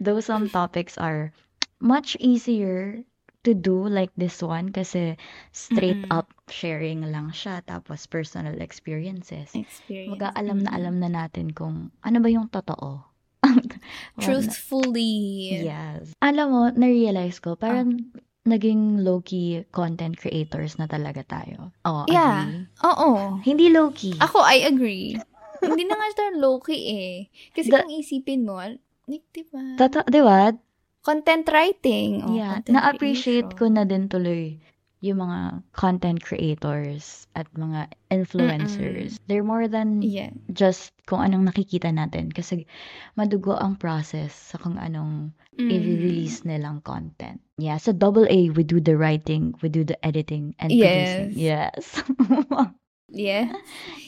Though 0.00 0.20
some 0.20 0.50
topics 0.50 0.98
are 0.98 1.32
much 1.80 2.16
easier 2.20 3.02
to 3.44 3.52
do 3.52 3.76
like 3.76 4.08
this 4.16 4.40
one 4.40 4.72
kasi 4.72 5.20
straight 5.52 6.00
Mm-mm. 6.00 6.16
up 6.16 6.32
sharing 6.48 7.04
lang 7.04 7.28
siya 7.34 7.60
tapos 7.66 8.08
personal 8.08 8.56
experiences. 8.64 9.52
Experience. 9.52 10.16
Maga 10.16 10.32
alam 10.32 10.64
na 10.64 10.70
Mhm. 10.72 10.78
alam 10.80 10.94
na 11.00 11.08
natin 11.12 11.52
kung 11.52 11.92
ano 12.00 12.18
ba 12.24 12.28
yung 12.32 12.48
totoo. 12.48 13.04
Truthfully. 14.24 15.52
Yes. 15.52 16.16
Alam 16.24 16.46
mo, 16.48 16.62
na-realize 16.72 17.36
ko, 17.44 17.52
parang 17.52 18.08
naging 18.44 19.00
low-key 19.00 19.64
content 19.70 20.14
creators 20.14 20.76
na 20.76 20.84
talaga 20.84 21.24
tayo. 21.24 21.72
Oh, 21.82 22.04
Yeah. 22.06 22.44
agree? 22.44 22.68
Oo. 22.84 23.10
Hindi 23.40 23.66
low-key. 23.68 24.20
Ako, 24.20 24.38
I 24.38 24.64
agree. 24.64 25.16
Hindi 25.64 25.84
na 25.84 25.96
nga 25.96 26.08
siya 26.10 26.36
low-key 26.36 26.82
eh. 26.86 27.16
Kasi 27.50 27.72
Da- 27.72 27.80
kung 27.80 27.90
isipin 27.90 28.44
mo, 28.44 28.60
like, 29.08 29.24
diba? 29.32 29.64
Totoo, 29.74 30.04
di 30.04 30.20
ba? 30.20 30.52
Content 31.00 31.44
writing. 31.46 32.20
Oh, 32.20 32.32
yeah. 32.32 32.60
content 32.60 32.74
Na-appreciate 32.74 33.48
ko 33.50 33.64
creation. 33.64 33.72
na 33.74 33.84
din 33.84 34.04
tuloy 34.06 34.60
yung 35.04 35.20
mga 35.20 35.60
content 35.76 36.16
creators 36.16 37.28
at 37.36 37.44
mga 37.52 37.92
influencers. 38.08 39.20
They're 39.28 39.44
more 39.44 39.68
than 39.68 40.00
Yeah. 40.00 40.32
just 40.48 40.96
kung 41.04 41.20
anong 41.20 41.52
nakikita 41.52 41.92
natin. 41.92 42.32
Kasi 42.32 42.64
madugo 43.12 43.52
ang 43.52 43.76
process 43.76 44.32
sa 44.32 44.56
kung 44.56 44.80
anong 44.80 45.36
Mm. 45.60 45.68
i-release 45.70 46.42
nilang 46.42 46.80
content. 46.80 47.38
Yeah, 47.60 47.76
so 47.76 47.92
double 47.92 48.24
A, 48.26 48.48
we 48.50 48.64
do 48.64 48.80
the 48.80 48.96
writing, 48.96 49.52
we 49.60 49.68
do 49.68 49.84
the 49.84 50.00
editing 50.00 50.56
and 50.58 50.72
Yes. 50.72 50.88
producing. 51.20 51.30
Yes. 51.36 51.84
Yeah. 53.14 53.54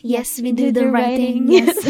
Yes, 0.03 0.41
we 0.43 0.51
do 0.51 0.75
the 0.75 0.91
writing. 0.91 1.47
Yes. 1.47 1.79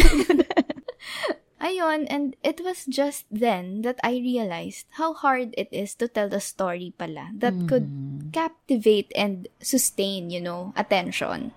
Ayun, 1.57 2.05
and 2.13 2.37
it 2.45 2.61
was 2.61 2.85
just 2.85 3.25
then 3.33 3.81
that 3.81 3.97
I 4.05 4.21
realized 4.21 4.85
how 5.01 5.17
hard 5.17 5.57
it 5.57 5.73
is 5.73 5.97
to 5.97 6.07
tell 6.13 6.29
the 6.29 6.45
story 6.45 6.93
pala 6.93 7.33
that 7.41 7.57
could 7.65 7.89
Mhm. 7.89 8.16
Captivate 8.37 9.09
and 9.17 9.49
sustain, 9.65 10.29
you 10.29 10.45
know, 10.45 10.77
attention. 10.77 11.57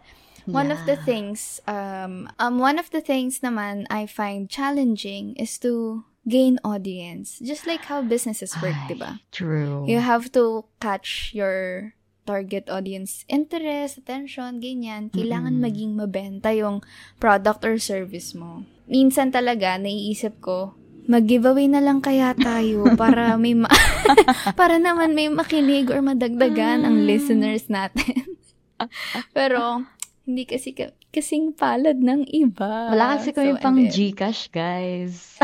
One 0.49 0.71
of 0.71 0.79
the 0.87 0.95
Yeah. 0.95 1.05
things, 1.05 1.59
um, 1.67 2.31
um, 2.39 2.57
one 2.57 2.79
of 2.79 2.89
the 2.89 3.03
things 3.03 3.43
naman 3.43 3.85
I 3.91 4.07
find 4.07 4.47
challenging 4.49 5.35
is 5.35 5.59
to 5.61 6.07
gain 6.25 6.57
audience. 6.63 7.37
Just 7.37 7.67
like 7.67 7.85
how 7.85 8.01
businesses 8.01 8.55
work, 8.57 8.73
Ay, 8.87 8.95
diba? 8.95 9.11
True. 9.29 9.85
You 9.85 9.99
have 10.01 10.31
to 10.39 10.65
catch 10.81 11.35
your 11.37 11.93
target 12.25 12.69
audience 12.69 13.25
interest, 13.29 14.01
attention, 14.01 14.57
ganyan. 14.63 15.09
Kailangan 15.13 15.59
Mm-mm. 15.59 15.65
maging 15.65 15.91
mabenta 15.99 16.49
yung 16.55 16.81
product 17.19 17.61
or 17.61 17.75
service 17.77 18.33
mo. 18.33 18.65
Minsan 18.89 19.29
talaga, 19.29 19.77
naiisip 19.77 20.41
ko, 20.41 20.78
mag-giveaway 21.09 21.65
na 21.65 21.81
lang 21.81 21.99
kaya 21.99 22.31
tayo 22.31 22.85
para 23.01 23.33
may 23.35 23.57
ma- 23.57 23.73
para 24.59 24.77
naman 24.77 25.11
may 25.11 25.25
makinig 25.27 25.89
or 25.89 25.99
madagdagan 25.99 26.85
ang 26.85 27.01
Mm. 27.01 27.05
listeners 27.05 27.65
natin. 27.67 28.37
Pero, 29.35 29.83
hindi 30.23 30.45
kasi 30.45 30.71
ka- 30.71 30.93
kasing 31.09 31.51
palad 31.51 31.97
ng 31.97 32.29
iba. 32.29 32.93
Wala 32.93 33.17
kasi 33.17 33.33
kami 33.33 33.57
So, 33.57 33.59
pang 33.59 33.75
then- 33.75 33.89
Gcash, 33.89 34.47
guys. 34.47 35.35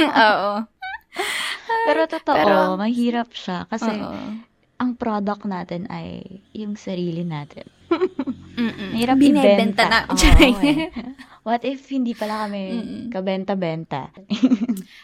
Oo. 0.00 0.64
Pero 1.84 2.00
totoo, 2.06 2.34
Pero- 2.34 2.74
mahirap 2.76 3.30
siya. 3.30 3.64
Kasi 3.66 3.92
Oo. 3.92 4.16
ang 4.76 4.90
product 4.94 5.44
natin 5.44 5.84
ay 5.86 6.24
yung 6.50 6.74
sarili 6.74 7.22
natin. 7.22 7.68
Mm-mm. 8.56 8.90
Mahirap 8.92 9.16
Binebenta 9.16 9.52
ibenta. 9.52 9.84
na. 9.86 9.98
Charing. 10.18 10.58
eh. 10.62 10.88
What 11.42 11.62
if 11.62 11.86
hindi 11.86 12.10
pala 12.10 12.44
kami 12.44 12.62
Mm-mm. 12.72 13.02
kabenta-benta? 13.08 14.10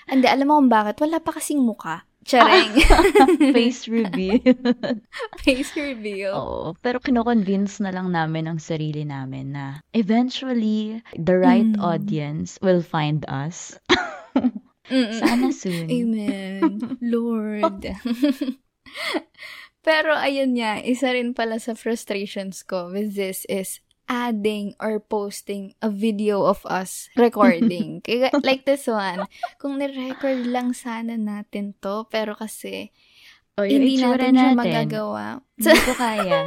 Hindi, 0.04 0.26
alam 0.26 0.44
mo 0.44 0.56
kung 0.56 0.68
bakit? 0.68 0.98
Wala 0.98 1.20
pa 1.20 1.30
kasing 1.30 1.60
muka. 1.60 2.02
Charing. 2.22 2.70
Face 3.54 3.86
reveal. 3.86 4.38
Face 5.38 5.74
reveal. 5.74 6.32
Oo. 6.32 6.74
Pero 6.78 6.98
kinoconvince 6.98 7.78
na 7.78 7.90
lang 7.90 8.10
namin 8.10 8.46
ang 8.46 8.58
sarili 8.58 9.02
namin 9.02 9.52
na 9.52 9.82
eventually, 9.90 11.02
the 11.14 11.34
right 11.34 11.66
Mm. 11.66 11.78
audience 11.78 12.58
will 12.58 12.78
find 12.80 13.22
us. 13.26 13.74
Sana 14.88 15.50
soon. 15.50 15.86
Amen. 15.90 16.98
Lord. 17.00 17.86
Pero 19.82 20.14
ayun 20.14 20.54
nga, 20.54 20.78
isa 20.78 21.10
rin 21.10 21.34
pala 21.34 21.58
sa 21.58 21.74
frustrations 21.74 22.62
ko 22.62 22.90
with 22.94 23.18
this 23.18 23.42
is 23.50 23.82
adding 24.06 24.74
or 24.78 25.02
posting 25.02 25.74
a 25.82 25.90
video 25.90 26.46
of 26.46 26.62
us 26.66 27.10
recording. 27.18 28.02
Like 28.46 28.62
this 28.62 28.86
one, 28.86 29.26
kung 29.58 29.82
ni-record 29.82 30.46
lang 30.46 30.74
sana 30.74 31.18
natin 31.18 31.74
to, 31.82 32.06
pero 32.10 32.38
kasi 32.38 32.94
O, 33.60 33.68
yung 33.68 33.84
hindi 33.84 34.00
natin 34.00 34.32
siya 34.32 34.56
magagawa. 34.56 35.44
So, 35.60 35.68
Hindi 35.76 35.84
ko 35.84 35.92
kaya. 35.92 36.40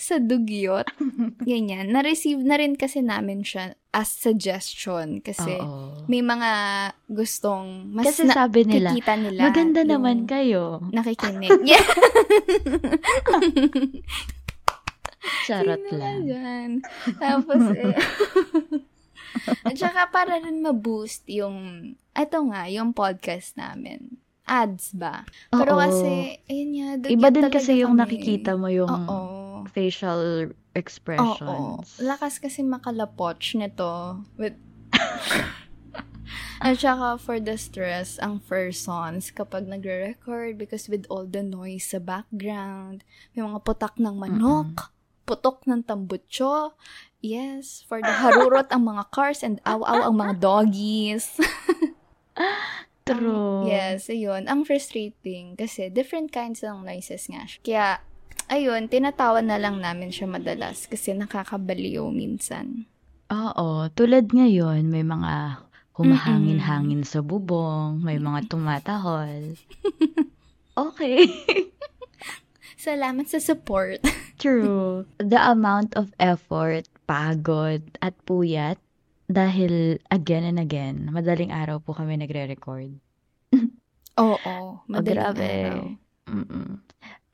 sa 0.00 0.16
dugyot. 0.16 0.88
Ganyan. 1.44 1.92
Na-receive 1.92 2.40
na 2.40 2.56
rin 2.56 2.80
kasi 2.80 3.04
namin 3.04 3.44
siya 3.44 3.76
as 3.92 4.08
suggestion 4.08 5.20
kasi 5.20 5.52
Oo. 5.60 6.08
may 6.08 6.24
mga 6.24 6.50
gustong 7.12 7.92
mas 7.92 8.08
Kasi 8.08 8.32
sabi 8.32 8.64
nila, 8.64 8.96
nakikita 8.96 9.14
nila. 9.20 9.40
Maganda 9.52 9.82
naman 9.84 10.24
kayo. 10.24 10.80
Nakikinig. 10.96 11.60
Yeah. 11.68 11.84
Charot 15.44 15.82
lang. 15.92 16.24
dyan? 16.24 16.70
Tapos, 17.18 17.60
eh, 17.74 17.92
at 19.66 19.74
saka 19.74 20.08
para 20.08 20.38
rin 20.38 20.62
ma-boost 20.62 21.26
yung, 21.26 21.92
eto 22.14 22.38
nga, 22.48 22.64
yung 22.70 22.94
podcast 22.94 23.58
namin. 23.58 24.22
Ads 24.46 24.94
ba? 24.94 25.26
Pero 25.50 25.74
Oo. 25.74 25.80
kasi, 25.82 26.38
ayun 26.46 26.70
nga, 26.72 26.88
Iba 27.10 27.28
din 27.28 27.50
kasi 27.50 27.82
yung 27.82 27.98
kami. 27.98 28.02
nakikita 28.06 28.54
mo 28.54 28.70
yung 28.70 28.88
Oo. 28.88 29.18
facial 29.66 30.54
Oo. 30.54 30.54
expressions. 30.72 31.98
Lakas 31.98 32.38
kasi 32.38 32.62
makalapoch 32.62 33.42
nito 33.52 34.22
with 34.38 34.54
At 36.56 36.80
saka 36.80 37.20
for 37.20 37.36
the 37.36 37.54
stress, 37.60 38.16
ang 38.16 38.40
persons 38.40 39.28
kapag 39.28 39.68
nagre-record 39.68 40.56
because 40.56 40.88
with 40.88 41.04
all 41.12 41.28
the 41.28 41.44
noise 41.44 41.92
sa 41.92 42.00
background, 42.00 43.04
may 43.36 43.44
mga 43.44 43.60
putak 43.60 44.00
ng 44.00 44.16
manok, 44.16 44.88
putok 45.28 45.68
ng 45.68 45.84
tambutso, 45.84 46.72
yes, 47.20 47.84
for 47.84 48.00
the 48.00 48.08
harurot 48.08 48.66
ang 48.72 48.88
mga 48.88 49.04
cars 49.12 49.44
and 49.44 49.60
aw-aw 49.68 50.08
ang 50.08 50.16
mga 50.16 50.34
doggies. 50.40 51.36
True. 53.06 53.70
Yes, 53.70 54.10
ayun. 54.10 54.50
Ang 54.50 54.66
frustrating 54.66 55.54
kasi 55.54 55.86
different 55.94 56.34
kinds 56.34 56.66
ng 56.66 56.82
noises 56.82 57.30
nga 57.30 57.46
siya. 57.46 57.60
Kaya, 57.62 57.86
ayun, 58.50 58.90
tinatawa 58.90 59.38
na 59.38 59.62
lang 59.62 59.78
namin 59.78 60.10
siya 60.10 60.26
madalas 60.26 60.90
kasi 60.90 61.14
nakakabaliw 61.14 62.02
minsan. 62.10 62.90
Oo. 63.30 63.86
Tulad 63.94 64.34
ngayon, 64.34 64.90
may 64.90 65.06
mga 65.06 65.62
humahangin-hangin 65.94 67.06
sa 67.06 67.22
bubong, 67.22 68.02
may 68.02 68.18
mga 68.18 68.50
tumatahol. 68.50 69.54
okay. 70.86 71.24
Salamat 72.76 73.26
sa 73.30 73.40
support. 73.40 74.02
True. 74.36 75.08
The 75.22 75.40
amount 75.40 75.96
of 75.96 76.12
effort, 76.20 76.86
pagod, 77.08 77.82
at 78.04 78.14
puyat 78.28 78.78
dahil 79.26 79.98
again 80.08 80.46
and 80.46 80.58
again, 80.58 81.10
madaling 81.10 81.50
araw 81.50 81.82
po 81.82 81.94
kami 81.94 82.16
nagre-record. 82.16 82.94
Oo, 84.18 84.80
madaling 84.86 85.18
grabe. 85.18 85.44
araw. 85.44 85.82
Mm-mm. 86.26 86.70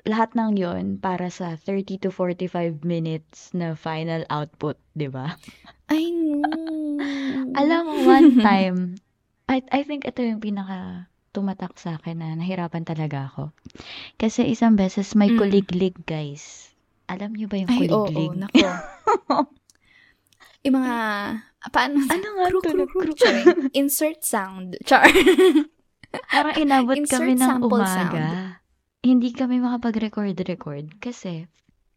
Lahat 0.02 0.34
ng 0.34 0.58
yon 0.58 0.98
para 0.98 1.30
sa 1.30 1.54
30 1.54 2.02
to 2.02 2.10
45 2.10 2.82
minutes 2.82 3.54
na 3.54 3.78
final 3.78 4.26
output, 4.26 4.74
di 4.98 5.06
ba? 5.06 5.38
I 5.86 6.10
know. 6.10 6.98
Alam 7.60 7.80
mo, 7.86 7.94
one 8.02 8.42
time, 8.42 8.98
I, 9.46 9.62
I 9.70 9.86
think 9.86 10.02
ito 10.02 10.26
yung 10.26 10.42
pinaka 10.42 11.06
tumatak 11.30 11.78
sa 11.78 11.96
akin 11.96 12.18
na 12.18 12.34
nahirapan 12.34 12.82
talaga 12.82 13.30
ako. 13.30 13.54
Kasi 14.18 14.50
isang 14.50 14.74
beses 14.74 15.14
may 15.14 15.30
Mm. 15.30 15.38
kuliglig, 15.38 15.96
guys. 16.02 16.74
Alam 17.06 17.38
niyo 17.38 17.46
ba 17.46 17.62
yung 17.62 17.70
Ay, 17.70 17.86
oo, 17.88 18.02
kuliglig? 18.02 18.42
nako. 18.42 18.58
yung 20.66 20.74
mga, 20.76 20.94
paano? 21.70 22.02
ano 22.08 22.26
nga 22.34 22.46
Kruk, 22.50 22.64
to? 22.64 22.70
kruk, 22.74 22.90
kruk, 22.90 23.14
charing. 23.14 23.70
Insert 23.76 24.26
sound. 24.26 24.80
Char. 24.82 25.06
Parang 26.32 26.56
inabot 26.58 26.98
Insert 26.98 27.22
kami 27.22 27.32
ng 27.36 27.62
umaga. 27.62 28.58
Hindi 29.02 29.30
kami 29.30 29.58
makapag-record-record 29.58 30.98
kasi 30.98 31.46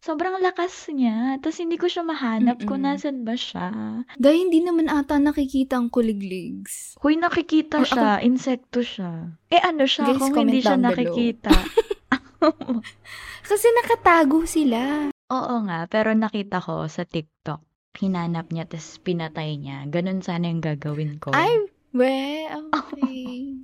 sobrang 0.00 0.38
lakas 0.38 0.86
niya. 0.88 1.36
Tapos 1.42 1.58
hindi 1.58 1.76
ko 1.76 1.90
siya 1.90 2.06
mahanap 2.06 2.62
kung 2.62 2.86
Mm-mm. 2.86 2.94
nasan 2.94 3.26
ba 3.26 3.34
siya. 3.34 3.74
Dahil 4.14 4.46
hindi 4.46 4.62
naman 4.62 4.86
ata 4.86 5.18
nakikita 5.18 5.82
ang 5.82 5.90
kuligligs. 5.90 6.94
Huy, 7.02 7.18
nakikita 7.18 7.82
Or 7.82 7.86
siya. 7.86 8.22
Insekto 8.22 8.86
siya. 8.86 9.34
Eh 9.50 9.58
ano 9.58 9.82
siya 9.82 10.14
Guys, 10.14 10.18
kung 10.22 10.46
hindi 10.46 10.62
siya 10.62 10.78
nakikita? 10.78 11.50
Kasi 13.50 13.66
nakatago 13.82 14.46
sila. 14.46 15.10
Oo 15.26 15.54
nga, 15.66 15.90
pero 15.90 16.14
nakita 16.14 16.62
ko 16.62 16.86
sa 16.86 17.02
TikTok. 17.02 17.58
Hinanap 17.96 18.52
niya, 18.52 18.68
tapos 18.68 19.00
pinatay 19.00 19.56
niya. 19.56 19.88
Ganun 19.88 20.20
sana 20.20 20.52
yung 20.52 20.60
gagawin 20.60 21.16
ko. 21.16 21.32
Ay, 21.32 21.48
we, 21.96 22.44
okay. 22.72 23.56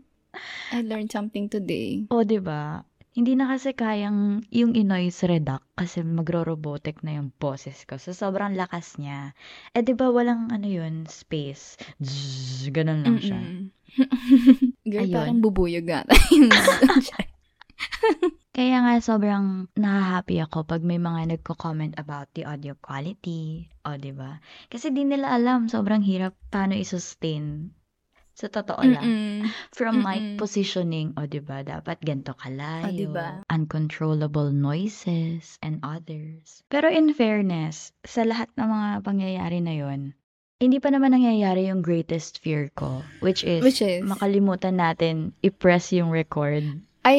I 0.72 0.80
learned 0.80 1.12
something 1.12 1.52
today. 1.52 2.09
O, 2.09 2.24
di 2.24 2.40
ba? 2.40 2.80
Hindi 3.12 3.37
na 3.37 3.52
kasi 3.52 3.76
kayang 3.76 4.48
yung 4.48 4.72
in-noise 4.72 5.28
reduct 5.28 5.68
kasi 5.76 6.00
magro-robotic 6.00 7.04
na 7.04 7.20
yung 7.20 7.28
boses 7.37 7.85
ko. 7.85 8.00
So, 8.00 8.16
sobrang 8.16 8.56
lakas 8.56 8.96
niya. 8.96 9.37
Eh, 9.76 9.85
di 9.85 9.92
ba 9.92 10.09
walang 10.09 10.48
ano 10.48 10.64
yun, 10.64 11.04
space. 11.04 11.76
Zzz, 12.00 12.72
ganun 12.72 13.04
lang 13.04 13.20
siya. 13.20 13.40
Girl, 14.88 15.04
Ayun. 15.04 15.12
parang 15.12 15.44
bubuyog 15.44 15.85
nga. 15.85 16.09
Kaya 18.52 18.84
nga 18.84 19.00
sobrang 19.00 19.72
nahahappy 19.80 20.36
ako 20.44 20.68
pag 20.68 20.84
may 20.84 21.00
mga 21.00 21.32
nagko-comment 21.32 21.96
about 21.96 22.28
the 22.36 22.44
audio 22.44 22.76
quality. 22.76 23.72
O, 23.88 23.96
di 23.96 24.12
ba? 24.12 24.44
Kasi 24.68 24.92
di 24.92 25.08
nila 25.08 25.32
alam, 25.32 25.72
sobrang 25.72 26.04
hirap 26.04 26.36
paano 26.52 26.76
i-sustain. 26.76 27.72
Sa 28.36 28.52
totoo 28.52 28.84
lang. 28.84 29.00
Mm-mm. 29.08 29.48
From 29.76 30.04
mic 30.04 30.20
Mm-mm. 30.20 30.36
positioning, 30.36 31.16
o, 31.16 31.24
di 31.24 31.40
ba? 31.40 31.64
Dapat 31.64 32.04
ganito 32.04 32.36
kalayo. 32.36 32.92
O, 32.92 32.96
diba? 32.96 33.28
Uncontrollable 33.48 34.52
noises 34.52 35.56
and 35.64 35.80
others. 35.80 36.60
Pero 36.68 36.92
in 36.92 37.16
fairness, 37.16 37.96
sa 38.04 38.20
lahat 38.28 38.52
ng 38.60 38.68
mga 38.68 38.88
pangyayari 39.00 39.64
na 39.64 39.72
yon 39.80 40.12
hindi 40.62 40.78
pa 40.78 40.94
naman 40.94 41.10
nangyayari 41.10 41.66
yung 41.66 41.82
greatest 41.82 42.38
fear 42.38 42.70
ko, 42.78 43.02
which 43.18 43.42
is, 43.42 43.66
Which 43.66 43.82
is? 43.82 44.06
makalimutan 44.06 44.78
natin 44.78 45.34
i-press 45.42 45.90
yung 45.90 46.14
record. 46.14 46.62
Ay, 47.02 47.18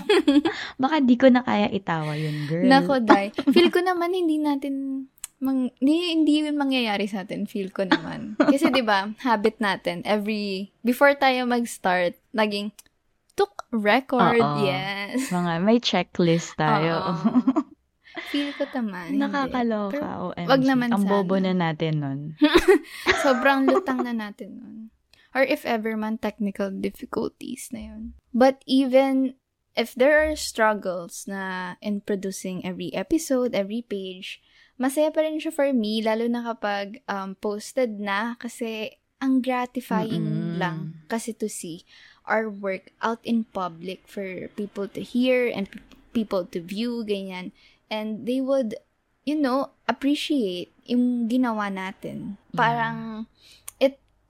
Baka 0.82 0.98
di 0.98 1.14
ko 1.14 1.26
na 1.26 1.42
kaya 1.42 1.66
itawa 1.68 2.14
yun, 2.14 2.46
girl. 2.46 2.64
nako, 2.64 2.98
Day. 2.98 3.34
Feel 3.54 3.68
ko 3.68 3.80
naman 3.80 4.10
hindi 4.10 4.38
natin 4.38 5.06
mang, 5.38 5.74
hindi, 5.76 6.14
hindi 6.14 6.38
yun 6.40 6.54
mangyayari 6.54 7.04
sa 7.04 7.26
atin. 7.26 7.44
Feel 7.44 7.68
ko 7.68 7.82
naman. 7.82 8.38
Kasi, 8.38 8.70
di 8.70 8.78
ba, 8.80 9.10
habit 9.20 9.58
natin, 9.58 10.06
every, 10.06 10.70
before 10.80 11.10
tayo 11.12 11.42
mag-start, 11.44 12.14
naging, 12.30 12.70
took 13.34 13.66
record, 13.70 14.38
Oo. 14.38 14.62
yes. 14.62 15.26
Mga 15.28 15.52
may 15.58 15.78
checklist 15.78 16.54
tayo. 16.54 17.18
Feel 18.30 18.54
ko 18.54 18.68
naman. 18.70 19.08
hindi. 19.10 19.18
Nakakaloka, 19.18 19.98
Pero, 19.98 20.30
OMG. 20.30 20.46
wag 20.46 20.62
naman 20.62 20.88
Ang 20.92 21.02
sana. 21.02 21.10
bobo 21.10 21.36
na 21.36 21.52
natin 21.52 21.92
nun. 21.98 22.20
Sobrang 23.18 23.64
lutang 23.64 23.98
na 23.98 24.12
natin 24.12 24.50
nun. 24.54 24.76
Or 25.32 25.42
if 25.42 25.64
ever 25.64 25.96
man, 25.96 26.18
technical 26.18 26.70
difficulties 26.70 27.72
na 27.72 27.80
yun. 27.92 28.02
But 28.36 28.60
even 28.68 29.34
if 29.76 29.96
there 29.96 30.20
are 30.20 30.36
struggles 30.36 31.24
na 31.24 31.74
in 31.80 32.04
producing 32.04 32.64
every 32.64 32.92
episode, 32.92 33.56
every 33.56 33.80
page, 33.80 34.44
masaya 34.76 35.08
pa 35.08 35.24
rin 35.24 35.40
siya 35.40 35.52
for 35.52 35.72
me, 35.72 36.04
lalo 36.04 36.28
na 36.28 36.44
kapag 36.44 37.00
um, 37.08 37.36
posted 37.40 37.96
na 37.96 38.36
kasi 38.36 39.00
ang 39.22 39.38
gratifying 39.38 40.26
Mm-mm. 40.26 40.58
lang 40.58 40.98
kasi 41.06 41.30
to 41.30 41.46
see 41.46 41.86
our 42.26 42.50
work 42.50 42.90
out 42.98 43.22
in 43.22 43.46
public 43.54 44.02
for 44.10 44.50
people 44.58 44.90
to 44.90 44.98
hear 44.98 45.46
and 45.46 45.70
p- 45.70 45.80
people 46.10 46.42
to 46.42 46.58
view, 46.58 47.06
ganyan. 47.06 47.54
And 47.86 48.26
they 48.26 48.42
would, 48.42 48.74
you 49.22 49.38
know, 49.38 49.70
appreciate 49.86 50.74
yung 50.82 51.30
ginawa 51.30 51.70
natin. 51.70 52.36
Parang, 52.50 53.30
it 53.61 53.61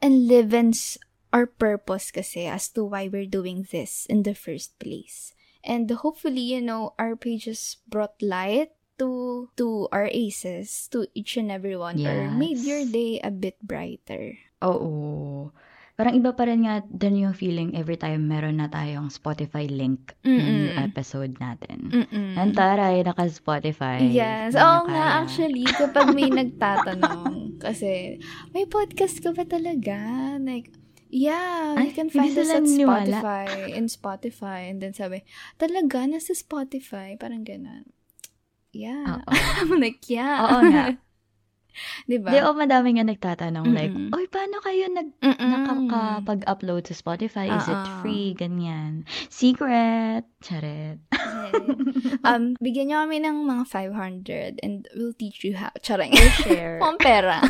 enlivens 0.02 0.98
our 1.32 1.46
purpose 1.46 2.10
kasi 2.10 2.44
as 2.44 2.68
to 2.76 2.84
why 2.84 3.08
we're 3.08 3.24
doing 3.30 3.64
this 3.70 4.04
in 4.06 4.22
the 4.26 4.34
first 4.34 4.76
place. 4.78 5.32
And 5.64 5.88
hopefully, 5.88 6.42
you 6.42 6.60
know, 6.60 6.92
our 6.98 7.14
pages 7.16 7.78
brought 7.88 8.20
light 8.20 8.74
to 8.98 9.48
to 9.56 9.88
our 9.94 10.10
aces, 10.12 10.90
to 10.92 11.06
each 11.14 11.38
and 11.38 11.48
every 11.48 11.78
one, 11.78 12.02
or 12.02 12.28
made 12.28 12.60
Yes. 12.60 12.66
your 12.66 12.84
day 12.84 13.12
a 13.22 13.30
bit 13.30 13.56
brighter. 13.62 14.36
Oo. 14.60 15.54
Parang 16.02 16.18
iba 16.18 16.34
pa 16.34 16.50
rin 16.50 16.66
nga 16.66 16.82
dun 16.82 17.14
yung 17.14 17.30
feeling 17.30 17.78
every 17.78 17.94
time 17.94 18.26
meron 18.26 18.58
na 18.58 18.66
tayong 18.66 19.06
Spotify 19.06 19.70
link 19.70 20.10
ng 20.26 20.74
Mm-mm. 20.74 20.82
episode 20.82 21.38
natin. 21.38 21.94
Mm-mm. 21.94 22.34
Nantaray, 22.34 23.06
naka-Spotify. 23.06 24.10
Yes. 24.10 24.58
Oo 24.58 24.82
nyo 24.82 24.90
nga, 24.90 25.22
actually, 25.22 25.62
kapag 25.62 26.10
may 26.10 26.26
nagtatanong, 26.42 27.62
kasi, 27.62 28.18
may 28.50 28.66
podcast 28.66 29.22
ka 29.22 29.30
ba 29.30 29.46
talaga? 29.46 29.94
Like, 30.42 30.74
yeah, 31.06 31.78
you 31.78 31.86
Ay, 31.86 31.94
can 31.94 32.10
hindi 32.10 32.18
find 32.18 32.34
us 32.34 32.50
at. 32.50 32.66
Spotify, 32.66 33.46
in 33.70 33.86
Spotify. 33.86 34.60
And 34.74 34.82
then 34.82 34.98
sabi, 34.98 35.22
talaga, 35.54 36.02
nasa 36.10 36.34
Spotify? 36.34 37.14
Parang 37.14 37.46
ganun. 37.46 37.86
Yeah. 38.74 39.22
I'm 39.62 39.78
like, 39.78 40.02
yeah. 40.10 40.50
Oo 40.50 40.66
nga. 40.66 40.84
Di 42.04 42.18
ba, 42.20 42.30
madami 42.52 42.98
nga 42.98 43.06
nagtatanong 43.06 43.66
like, 43.72 43.92
Mm-mm. 43.92 44.14
oy, 44.14 44.26
paano 44.28 44.61
kayo 44.61 44.87
nag 44.92 45.08
nakakapag-upload 45.22 46.87
sa 46.88 46.94
Spotify? 46.94 47.48
Is 47.48 47.66
it 47.68 47.76
Oo. 47.76 48.00
free? 48.04 48.37
Ganyan. 48.37 49.08
Secret. 49.32 50.28
Charet. 50.44 51.00
um, 52.28 52.54
bigyan 52.61 52.92
niyo 52.92 52.98
kami 53.04 53.18
ng 53.22 53.37
mga 53.46 53.64
500 53.68 54.62
and 54.62 54.88
we'll 54.94 55.16
teach 55.16 55.42
you 55.42 55.56
how. 55.56 55.72
Charang. 55.80 56.12
Share. 56.44 56.78
Pang 56.85 56.98
pera. 57.00 57.40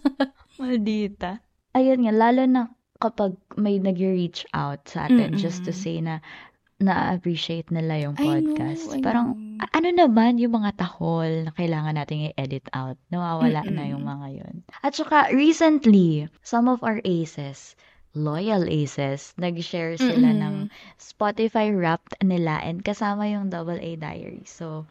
Maldita. 0.60 1.40
Ayun 1.72 2.04
nga, 2.04 2.12
lalo 2.12 2.44
na 2.44 2.62
kapag 3.02 3.34
may 3.58 3.82
nag-reach 3.82 4.46
out 4.54 4.86
sa 4.86 5.10
atin 5.10 5.34
just 5.34 5.66
to 5.66 5.74
say 5.74 5.98
na 5.98 6.22
na-appreciate 6.82 7.70
nila 7.70 7.98
yung 8.00 8.14
I 8.14 8.22
know, 8.22 8.28
podcast. 8.28 8.90
I 8.90 9.00
Parang, 9.00 9.26
know. 9.32 9.62
a- 9.62 9.72
ano 9.72 9.88
naman 9.88 10.36
yung 10.36 10.54
mga 10.54 10.76
tahol 10.76 11.46
na 11.46 11.52
kailangan 11.52 11.94
nating 11.94 12.28
i-edit 12.28 12.66
out? 12.70 12.98
Nawawala 13.08 13.62
na 13.64 13.82
Mm-mm. 13.82 13.92
yung 13.94 14.04
mga 14.04 14.26
yun. 14.34 14.54
At 14.78 14.92
saka, 14.92 15.30
recently, 15.30 16.26
some 16.40 16.66
of 16.66 16.82
our 16.82 16.98
aces, 17.02 17.78
loyal 18.12 18.66
aces, 18.66 19.32
nag-share 19.36 19.96
sila 19.96 20.28
Mm-mm. 20.28 20.42
ng 20.42 20.54
Spotify 20.98 21.70
Wrapped 21.70 22.20
nila 22.20 22.60
and 22.60 22.82
kasama 22.82 23.24
yung 23.26 23.48
Double 23.48 23.78
A 23.78 23.90
Diary. 23.94 24.44
So, 24.44 24.84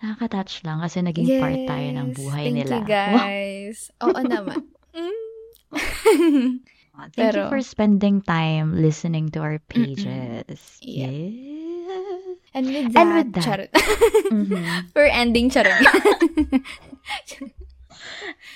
nakaka-touch 0.00 0.62
lang 0.62 0.80
kasi 0.80 1.00
naging 1.00 1.38
part 1.38 1.60
tayo 1.64 1.88
ng 1.92 2.08
Yes. 2.10 2.16
buhay 2.18 2.44
Thank 2.44 2.56
nila. 2.58 2.74
you, 2.74 2.84
guys. 2.98 3.78
Oo 4.00 4.20
naman. 4.20 4.60
Thank 7.14 7.34
you 7.36 7.48
for 7.50 7.60
spending 7.60 8.22
time 8.22 8.78
listening 8.80 9.28
to 9.34 9.40
our 9.40 9.58
pages. 9.68 10.78
Yep. 10.80 11.10
Yes. 11.10 12.38
And 12.54 12.66
with 12.70 12.92
that, 12.94 13.02
And 13.06 13.10
with 13.18 13.30
that- 13.34 13.44
charot. 13.44 13.70
Mhm. 14.34 14.62
We're 14.94 15.10
ending 15.10 15.50
charot. 15.50 15.82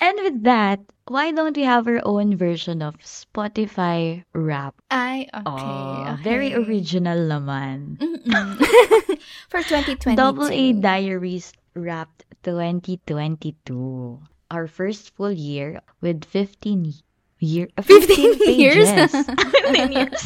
And 0.01 0.15
with 0.23 0.43
that, 0.43 0.79
why 1.07 1.31
don't 1.31 1.55
we 1.57 1.63
have 1.63 1.87
our 1.87 1.99
own 2.05 2.37
version 2.37 2.81
of 2.81 2.95
Spotify 3.03 4.23
rap? 4.33 4.75
Ay, 4.91 5.27
okay, 5.33 5.43
Oh, 5.45 6.13
okay. 6.13 6.23
Very 6.23 6.53
original 6.53 7.17
naman. 7.27 7.97
For 9.49 9.59
2022. 9.65 10.15
Double 10.15 10.47
A 10.47 10.73
Diaries 10.73 11.51
Wrapped 11.75 12.23
2022. 12.43 14.19
Our 14.51 14.67
first 14.67 15.11
full 15.15 15.33
year 15.33 15.81
with 16.01 16.23
15 16.25 16.93
year, 17.39 17.67
uh, 17.77 17.81
15 17.87 18.55
years? 18.59 18.87
pages. 18.91 19.11
15 19.73 19.91
years. 19.91 20.21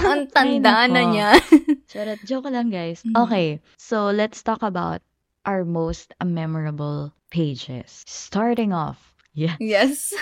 Ang 0.00 0.26
tanda 0.32 0.86
Ay, 0.86 0.88
na 0.88 1.02
niya. 1.06 1.30
Charot. 1.90 2.18
Joke 2.24 2.48
lang, 2.50 2.70
guys. 2.72 3.02
Mhm. 3.04 3.14
Okay. 3.26 3.60
So, 3.76 4.08
let's 4.10 4.40
talk 4.42 4.62
about 4.62 5.02
our 5.44 5.64
most 5.64 6.14
memorable 6.22 7.12
pages. 7.30 8.02
Starting 8.06 8.72
off, 8.72 9.14
yeah, 9.34 9.56
yes. 9.60 10.12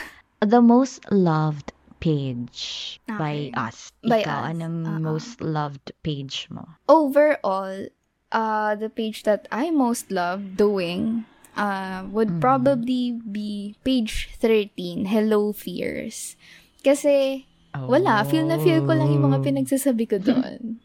the 0.41 0.61
most 0.63 1.03
loved 1.11 1.73
page 1.99 2.99
by 3.07 3.51
Okay. 3.51 3.59
us. 3.59 3.91
By 4.07 4.23
Ikaw, 4.23 4.39
us. 4.39 4.49
anong 4.55 4.77
Oo. 4.87 4.99
most 5.03 5.41
loved 5.43 5.91
page 6.07 6.47
mo? 6.51 6.79
Overall, 6.87 7.91
uh, 8.31 8.73
the 8.79 8.87
page 8.91 9.27
that 9.27 9.47
I 9.51 9.71
most 9.75 10.11
love 10.15 10.55
doing 10.55 11.27
uh, 11.59 12.07
would 12.09 12.39
Mhm. 12.39 12.41
probably 12.41 13.19
be 13.19 13.75
page 13.83 14.31
13, 14.39 15.05
Hello 15.05 15.51
Fears. 15.51 16.39
Kasi, 16.81 17.45
wala, 17.75 18.23
feel 18.23 18.47
na 18.47 18.57
feel 18.57 18.81
ko 18.81 18.95
lang 18.95 19.11
yung 19.11 19.27
mga 19.27 19.39
Oh. 19.39 19.45
pinagsasabi 19.45 20.05
ko 20.07 20.17
doon. 20.31 20.79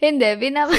Hindi, 0.00 0.28
binab- 0.40 0.72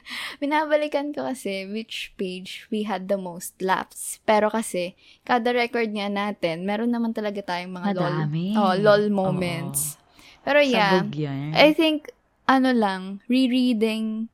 binabalikan 0.40 1.12
ko 1.12 1.28
kasi 1.28 1.68
which 1.68 2.16
page 2.16 2.64
we 2.70 2.88
had 2.88 3.12
the 3.12 3.20
most 3.20 3.52
laughs. 3.60 4.24
Pero 4.24 4.48
kasi, 4.48 4.96
kada 5.20 5.52
record 5.52 5.92
nga 5.92 6.08
natin, 6.08 6.64
meron 6.64 6.88
naman 6.88 7.12
talaga 7.12 7.44
tayong 7.44 7.76
mga 7.76 7.92
Madami. 7.92 8.56
lol, 8.56 8.64
oh, 8.64 8.74
lol 8.80 9.04
moments. 9.12 10.00
Pero 10.40 10.64
yeah. 10.64 11.04
I 11.52 11.76
think, 11.76 12.08
ano 12.44 12.72
lang, 12.72 13.20
rereading 13.28 14.28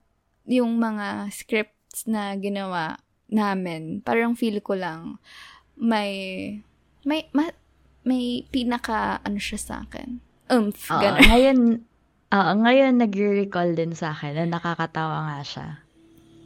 yung 0.47 0.79
mga 0.79 1.31
scripts 1.31 2.07
na 2.07 2.35
ginawa 2.35 2.99
namin, 3.31 4.03
parang 4.05 4.35
feel 4.35 4.59
ko 4.61 4.75
lang, 4.77 5.17
may, 5.79 6.11
may, 7.07 7.31
ma, 7.33 7.49
may 8.05 8.45
pinaka, 8.51 9.23
ano 9.25 9.39
siya 9.41 9.59
sa 9.59 9.75
akin, 9.87 10.21
oomph, 10.51 10.91
Oo, 10.91 11.01
gano'n. 11.01 11.25
ngayon, 11.33 11.59
oo, 12.35 12.53
ngayon 12.67 12.95
nag-recall 12.99 13.73
din 13.79 13.95
sa 13.95 14.13
akin 14.13 14.37
na 14.37 14.45
nakakatawa 14.59 15.31
nga 15.31 15.41
siya. 15.47 15.69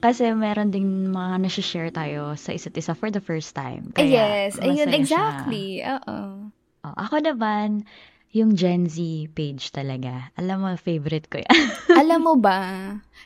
Kasi 0.05 0.37
meron 0.37 0.68
ding 0.68 1.09
mga 1.09 1.40
nasi-share 1.40 1.88
tayo 1.88 2.37
sa 2.37 2.53
isa't 2.53 2.77
isa 2.77 2.92
for 2.92 3.09
the 3.09 3.25
first 3.25 3.57
time. 3.57 3.88
Kaya 3.97 4.53
yes, 4.53 4.61
ayun, 4.61 4.92
exactly. 4.92 5.81
Oo. 5.81 6.53
Oh, 6.85 6.94
ako 7.01 7.25
naman, 7.25 7.88
yung 8.35 8.59
Gen 8.59 8.90
Z 8.90 8.99
page 9.31 9.70
talaga. 9.70 10.35
Alam 10.35 10.57
mo, 10.61 10.68
favorite 10.75 11.31
ko 11.31 11.38
yan. 11.38 11.55
alam 12.03 12.20
mo 12.20 12.35
ba, 12.35 12.59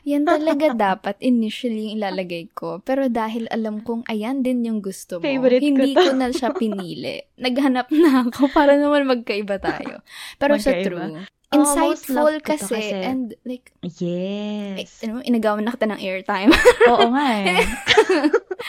yan 0.05 0.21
talaga 0.21 0.69
dapat 0.71 1.17
initially 1.17 1.89
yung 1.89 1.93
ilalagay 1.97 2.45
ko. 2.53 2.77
Pero 2.79 3.09
dahil 3.09 3.49
alam 3.49 3.81
kong 3.81 4.05
ayan 4.05 4.45
din 4.45 4.61
yung 4.63 4.79
gusto 4.79 5.17
mo, 5.17 5.25
Favorite 5.25 5.59
ko 5.59 5.67
hindi 5.67 5.91
to. 5.91 5.99
ko 5.99 6.09
na 6.13 6.29
siya 6.29 6.53
pinili. 6.53 7.25
Naghanap 7.41 7.89
na 7.89 8.21
ako 8.23 8.53
para 8.53 8.77
naman 8.77 9.09
magkaiba 9.09 9.57
tayo. 9.57 10.05
Pero 10.37 10.53
sa 10.55 10.71
Magkaiba. 10.71 10.85
true, 10.85 11.25
Oo, 11.49 11.57
most 11.57 12.05
insightful 12.05 12.29
ko 12.37 12.45
to 12.45 12.49
kasi, 12.61 12.75
kasi- 12.77 13.01
and 13.01 13.33
like, 13.41 13.73
eh, 13.81 14.77
Yes. 14.77 15.01
ano, 15.01 15.25
inagawan 15.25 15.65
na 15.65 15.73
kita 15.73 15.89
ng 15.89 15.97
airtime. 15.97 16.53
Oo 16.93 17.09
nga 17.09 17.27
eh. 17.41 17.65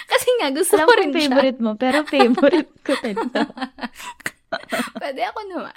kasi 0.08 0.28
nga, 0.40 0.48
gusto 0.48 0.72
Alam 0.74 0.88
ko 0.88 0.90
ko 0.90 0.96
rin 0.96 1.10
siya. 1.10 1.20
favorite 1.28 1.60
mo, 1.60 1.76
pero 1.76 2.00
favorite 2.02 2.72
ko 2.80 2.96
din. 3.04 3.16
Pwede 5.02 5.22
ako 5.30 5.40
naman. 5.46 5.74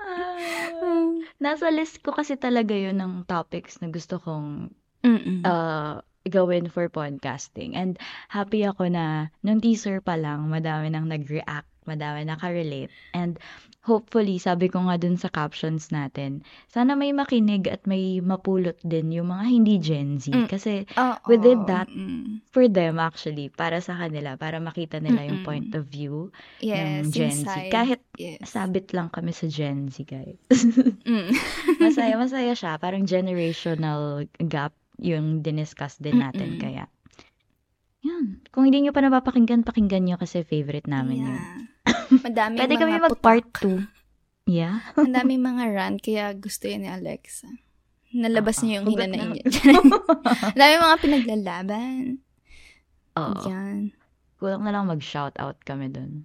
Ah, 0.00 1.16
Nasa 1.40 1.72
list 1.72 2.04
ko 2.04 2.12
kasi 2.12 2.36
talaga 2.36 2.76
yun 2.76 3.00
ng 3.00 3.24
topics 3.24 3.80
na 3.80 3.88
gusto 3.88 4.20
kong 4.20 4.72
Mm-mm. 5.00 5.40
uh, 5.44 6.04
gawin 6.28 6.68
for 6.68 6.88
podcasting. 6.92 7.72
And 7.72 7.96
happy 8.28 8.68
ako 8.68 8.92
na 8.92 9.32
nung 9.40 9.64
teaser 9.64 10.04
pa 10.04 10.20
lang, 10.20 10.52
madami 10.52 10.92
nang 10.92 11.08
nag-react, 11.08 11.68
madami 11.88 12.28
nakarelate. 12.28 12.92
And 13.16 13.40
hopefully, 13.80 14.36
sabi 14.36 14.68
ko 14.68 14.84
nga 14.84 15.00
dun 15.00 15.16
sa 15.16 15.32
captions 15.32 15.88
natin, 15.88 16.44
sana 16.68 16.92
may 16.92 17.16
makinig 17.16 17.64
at 17.64 17.88
may 17.88 18.20
mapulot 18.20 18.76
din 18.84 19.08
yung 19.08 19.32
mga 19.32 19.44
hindi 19.48 19.74
Gen 19.80 20.20
Z. 20.20 20.28
Mm. 20.36 20.48
Kasi 20.52 20.84
Oo. 21.00 21.16
we 21.26 21.40
did 21.40 21.64
that. 21.64 21.88
Mm-mm. 21.88 22.44
for 22.52 22.68
them 22.68 23.00
actually, 23.00 23.48
para 23.48 23.80
sa 23.80 23.96
kanila, 23.96 24.36
para 24.36 24.60
makita 24.60 25.00
nila 25.00 25.24
yung 25.24 25.40
Mm-mm. 25.42 25.48
point 25.48 25.70
of 25.72 25.88
view 25.88 26.28
Yes, 26.60 27.08
ng 27.08 27.08
Gen 27.10 27.32
Z. 27.32 27.40
inside. 27.40 27.70
Kahit 27.72 28.00
yes. 28.20 28.44
sabit 28.44 28.92
lang 28.92 29.08
kami 29.08 29.32
sa 29.32 29.48
Gen 29.48 29.88
Z, 29.88 30.04
guys. 30.04 30.40
Mm. 31.08 31.32
masaya, 31.82 32.14
masaya 32.20 32.52
siya. 32.52 32.76
Parang 32.76 33.08
generational 33.08 34.28
gap 34.44 34.76
yung 35.00 35.40
diniscuss 35.40 35.96
din 35.96 36.20
natin. 36.20 36.60
Mm-mm. 36.60 36.62
Kaya, 36.62 36.84
yun. 38.00 38.40
Kung 38.50 38.64
hindi 38.64 38.80
nyo 38.80 38.92
pa 38.92 39.04
napapakinggan, 39.04 39.62
pakinggan 39.62 40.04
nyo 40.04 40.16
kasi 40.16 40.42
favorite 40.42 40.88
namin 40.88 41.28
yun. 41.28 41.36
Yeah. 41.36 41.58
Madaming 42.26 42.58
Pwede 42.60 42.74
mga 42.76 42.80
kami 42.82 42.92
mag-part 42.98 43.46
putak. 43.48 43.88
2. 44.46 44.50
Yeah. 44.50 44.82
Ang 44.98 45.12
daming 45.14 45.42
mga 45.44 45.64
rant, 45.70 45.98
kaya 46.00 46.32
gusto 46.34 46.66
yun 46.66 46.82
ni 46.84 46.90
Alexa. 46.90 47.46
Nalabas 48.10 48.58
Oo. 48.58 48.62
niya 48.66 48.74
yung 48.82 48.86
Hugot 48.90 49.06
hinanay 49.06 49.20
na- 49.20 49.30
niya. 49.30 49.44
Ang 50.50 50.58
daming 50.58 50.82
mga 50.82 50.98
pinaglalaban. 50.98 52.02
Oo. 53.14 53.42
Yan. 53.46 53.94
Kulang 54.40 54.62
na 54.64 54.72
lang 54.72 54.88
mag-shoutout 54.88 55.60
kami 55.62 55.92
dun. 55.92 56.24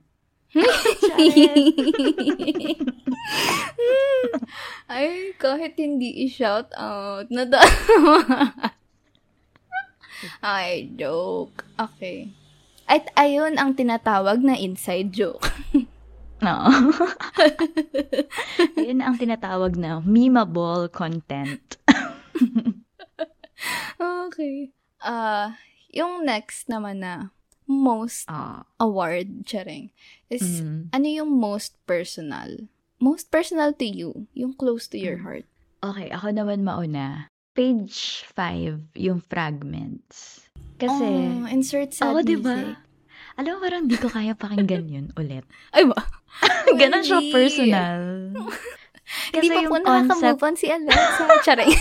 Ay, 4.88 5.36
kahit 5.36 5.76
hindi 5.76 6.24
i-shout 6.24 6.72
out, 6.80 7.28
na 7.28 7.44
Ay, 10.40 10.88
joke. 10.94 11.66
Okay. 11.76 12.32
At 12.86 13.10
ayun 13.16 13.56
ang 13.56 13.74
tinatawag 13.74 14.40
na 14.40 14.54
inside 14.54 15.10
joke. 15.10 15.42
Oo. 16.46 16.70
Yun 18.78 19.00
ang 19.02 19.18
tinatawag 19.18 19.74
na 19.74 19.98
memeable 20.00 20.86
content. 20.92 21.80
okay. 24.30 24.70
Ah, 25.00 25.56
yung 25.90 26.22
next 26.22 26.68
naman 26.68 27.02
na 27.02 27.34
most 27.66 28.30
Ah. 28.30 28.62
award, 28.78 29.42
charing, 29.44 29.90
is 30.30 30.62
Mm. 30.62 30.94
ano 30.94 31.08
yung 31.08 31.32
most 31.34 31.74
personal? 31.90 32.70
Most 33.02 33.30
personal 33.30 33.74
to 33.74 33.86
you, 33.86 34.30
yung 34.38 34.54
close 34.54 34.86
to 34.86 35.02
your 35.02 35.18
Mm. 35.18 35.24
heart. 35.26 35.46
Okay, 35.82 36.08
ako 36.10 36.30
naman 36.30 36.62
mauna. 36.62 37.26
Page 37.56 38.28
5, 38.36 39.00
yung 39.00 39.24
fragments. 39.24 40.44
Kasi, 40.76 41.08
oh, 41.08 41.48
insert 41.48 41.96
sad 41.96 42.12
ako, 42.12 42.20
music. 42.28 42.44
ba? 42.44 42.58
Alam 43.40 43.52
mo, 43.56 43.60
parang 43.64 43.84
di 43.88 43.96
ko 43.96 44.08
kaya 44.12 44.36
pakinggan 44.36 44.86
yun 44.92 45.08
ulit. 45.16 45.48
Ay 45.76 45.88
ba? 45.88 45.96
Ganon 46.80 47.04
siya 47.04 47.20
personal. 47.32 48.02
Hindi 49.36 49.48
pa 49.54 49.70
po 49.70 49.78
nakaka-move 49.80 50.42
on 50.42 50.56
si 50.58 50.68
Alexa. 50.68 51.24
Charing. 51.46 51.78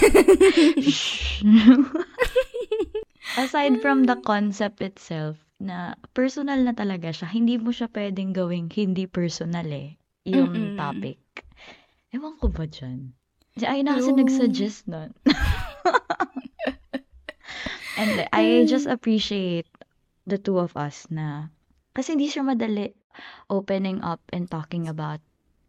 aside 3.41 3.81
from 3.81 4.05
the 4.05 4.21
concept 4.21 4.85
itself, 4.85 5.41
na 5.57 5.97
personal 6.13 6.61
na 6.61 6.77
talaga 6.77 7.09
siya, 7.11 7.31
hindi 7.33 7.57
mo 7.57 7.73
siya 7.73 7.89
pwedeng 7.91 8.37
gawing 8.37 8.69
hindi 8.69 9.09
personal 9.09 9.65
eh, 9.73 9.97
yung 10.29 10.53
Mm-mm. 10.53 10.77
topic. 10.77 11.19
Ewan 12.13 12.37
ko 12.37 12.53
ba 12.53 12.69
dyan? 12.69 13.17
Si 13.55 13.65
Aina 13.67 13.95
kasi 13.95 14.11
nag-suggest 14.11 14.91
nun. 14.91 15.15
And 17.95 18.27
I 18.35 18.67
just 18.67 18.91
appreciate 18.91 19.71
the 20.27 20.39
two 20.43 20.59
of 20.59 20.75
us 20.75 21.07
na, 21.07 21.55
kasi 21.95 22.19
hindi 22.19 22.27
siya 22.27 22.43
madali 22.43 22.91
opening 23.47 24.03
up 24.03 24.19
and 24.35 24.51
talking 24.51 24.91
about 24.91 25.23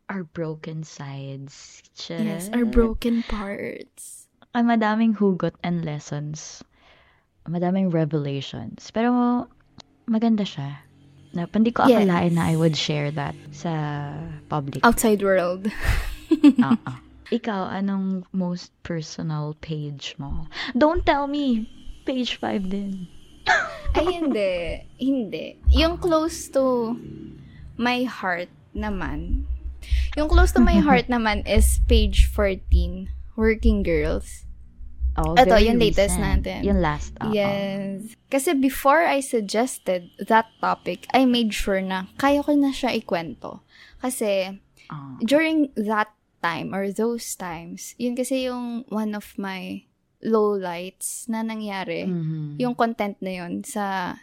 our 0.09 0.25
broken 0.25 0.81
sides. 0.81 1.85
Yes, 2.09 2.49
our 2.49 2.65
broken 2.65 3.21
parts. 3.29 4.25
Ay, 4.57 4.65
madaming 4.65 5.13
hugot 5.21 5.53
and 5.61 5.85
lessons. 5.85 6.65
Madaming 7.45 7.93
revelations. 7.93 8.89
Pero, 8.89 9.45
maganda 10.09 10.41
siya. 10.41 10.81
Na, 11.37 11.45
hindi 11.45 11.69
ko 11.69 11.85
Yes. 11.85 12.01
akalain 12.09 12.33
na 12.33 12.49
I 12.49 12.57
would 12.57 12.73
share 12.73 13.13
that 13.13 13.37
sa 13.53 13.69
public. 14.49 14.81
Outside 14.81 15.21
world. 15.21 15.69
Oo. 16.41 16.93
Ikaw, 17.31 17.73
anong 17.73 18.25
most 18.31 18.69
personal 18.83 19.57
page 19.61 20.13
mo? 20.17 20.45
Don't 20.77 21.05
tell 21.05 21.25
me, 21.25 21.65
page 22.05 22.38
5 22.38 22.69
din. 22.69 23.07
Ay, 23.95 24.21
hindi. 24.21 24.53
Hindi. 24.99 25.45
Yung 25.73 25.97
close 25.97 26.49
to 26.53 26.93
my 27.77 28.03
heart 28.05 28.49
naman. 28.75 29.45
Yung 30.17 30.29
close 30.29 30.51
to 30.53 30.61
my 30.61 30.77
heart 30.85 31.07
naman 31.07 31.41
is 31.47 31.81
page 31.88 32.25
14, 32.29 33.09
Working 33.38 33.81
Girls. 33.81 34.45
Oh, 35.15 35.31
Ito, 35.31 35.55
yung 35.55 35.79
latest 35.79 36.19
recent. 36.19 36.43
natin. 36.43 36.59
Yung 36.67 36.83
last. 36.83 37.15
oo. 37.23 37.31
Yes. 37.31 38.03
Kasi 38.27 38.51
before 38.51 39.07
I 39.07 39.23
suggested 39.23 40.11
that 40.19 40.51
topic, 40.59 41.07
I 41.15 41.23
made 41.23 41.55
sure 41.55 41.79
na 41.79 42.11
kaya 42.19 42.43
ko 42.43 42.51
na 42.51 42.75
siya 42.75 42.91
ikwento. 42.91 43.63
Kasi 44.03 44.59
Oo. 44.91 45.15
during 45.23 45.71
that 45.79 46.11
time 46.45 46.77
or 46.77 46.93
those 46.93 47.25
times, 47.34 47.97
yun 47.97 48.13
kasi 48.13 48.45
yung 48.45 48.86
one 48.93 49.17
of 49.17 49.34
my 49.41 49.81
lowlights 50.21 51.25
na 51.25 51.41
nangyari. 51.41 52.05
Mhm. 52.05 52.62
Yung 52.62 52.77
content 52.77 53.17
na 53.17 53.41
yun 53.41 53.65
sa 53.65 54.15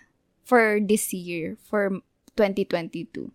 for 0.47 0.79
this 0.79 1.11
year, 1.11 1.59
for 1.67 1.99
2022. 2.39 3.35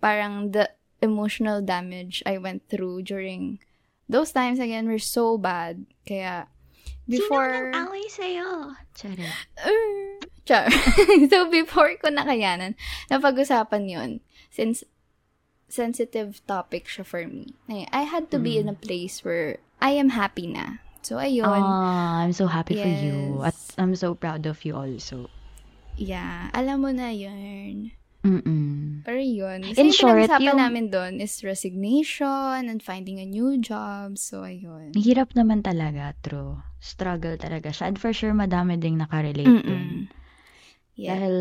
Parang 0.00 0.56
the 0.56 0.72
emotional 1.04 1.60
damage 1.60 2.24
I 2.24 2.40
went 2.40 2.64
through 2.72 3.04
during 3.04 3.60
those 4.08 4.32
times 4.32 4.56
again 4.56 4.88
were 4.88 5.02
so 5.02 5.36
bad. 5.36 5.84
Kaya 6.08 6.48
before 7.04 7.72
Sino 7.72 7.88
away 7.88 8.06
sa'yo? 8.08 8.48
Charot. 8.96 9.36
Uh, 9.60 10.22
Char. 10.42 10.66
so, 11.30 11.46
before 11.50 11.94
ko 12.02 12.10
nakayanan, 12.10 12.74
napag-usapan 13.06 13.84
yun. 13.86 14.10
Since 14.50 14.82
sensitive 15.72 16.44
topic 16.44 16.84
siya 16.84 17.02
for 17.02 17.24
me. 17.24 17.56
I 17.72 18.04
had 18.04 18.28
to 18.30 18.38
be 18.38 18.60
in 18.60 18.68
a 18.68 18.76
place 18.76 19.24
where 19.24 19.56
I 19.80 19.96
am 19.96 20.12
happy 20.12 20.46
na. 20.46 20.84
So, 21.02 21.16
ayun. 21.18 21.42
Ah, 21.42 22.22
I'm 22.22 22.36
so 22.36 22.46
happy 22.46 22.78
for 22.78 22.86
you. 22.86 23.42
At 23.42 23.56
Yes. 23.56 23.74
I'm 23.80 23.96
so 23.96 24.14
proud 24.14 24.46
of 24.46 24.62
you 24.62 24.76
also. 24.78 25.26
Yeah, 25.98 26.52
alam 26.54 26.86
mo 26.86 26.94
na 26.94 27.10
yun. 27.10 27.90
Mm-mm. 28.22 29.02
Pero 29.02 29.18
yun. 29.18 29.66
In 29.66 29.74
Kasi 29.74 29.90
short, 29.90 30.14
pinag-usapan 30.14 30.46
yung- 30.46 30.60
namin 30.62 30.84
doon 30.94 31.18
is 31.18 31.42
resignation 31.42 32.70
and 32.70 32.78
finding 32.78 33.18
a 33.18 33.26
new 33.26 33.58
job. 33.58 34.14
So, 34.14 34.46
ayun. 34.46 34.94
Hirap 34.94 35.34
naman 35.34 35.66
talaga, 35.66 36.14
true. 36.22 36.62
Struggle 36.78 37.34
talaga 37.34 37.74
siya. 37.74 37.90
And 37.90 37.98
for 37.98 38.14
sure, 38.14 38.30
madami 38.30 38.78
ding 38.78 39.02
nakarelate 39.02 39.42
dun. 39.42 39.58
Mm-mm. 39.66 39.96
Yeah. 40.94 41.18
Dahil 41.18 41.36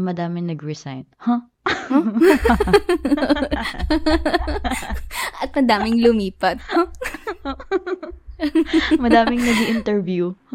madami 0.00 0.48
nag-resign. 0.48 1.04
Huh? 1.20 1.44
At 5.42 5.50
madaming 5.56 6.04
lumipat. 6.04 6.60
Madaming 9.04 9.40
nag 9.40 9.60
interview 9.70 10.34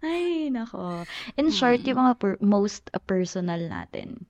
Ay, 0.00 0.48
nako. 0.48 1.04
In 1.36 1.52
short, 1.52 1.84
yung 1.84 2.00
mga 2.00 2.14
per- 2.16 2.40
most 2.40 2.88
uh, 2.96 3.02
personal 3.04 3.60
natin, 3.68 4.24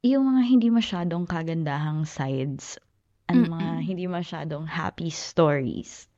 yung 0.00 0.32
mga 0.32 0.42
hindi 0.48 0.72
masyadong 0.72 1.28
kagandahang 1.28 2.08
sides 2.08 2.80
and 3.28 3.44
mga 3.44 3.76
Mm-mm. 3.76 3.84
hindi 3.84 4.08
masyadong 4.08 4.64
happy 4.64 5.12
stories. 5.12 6.08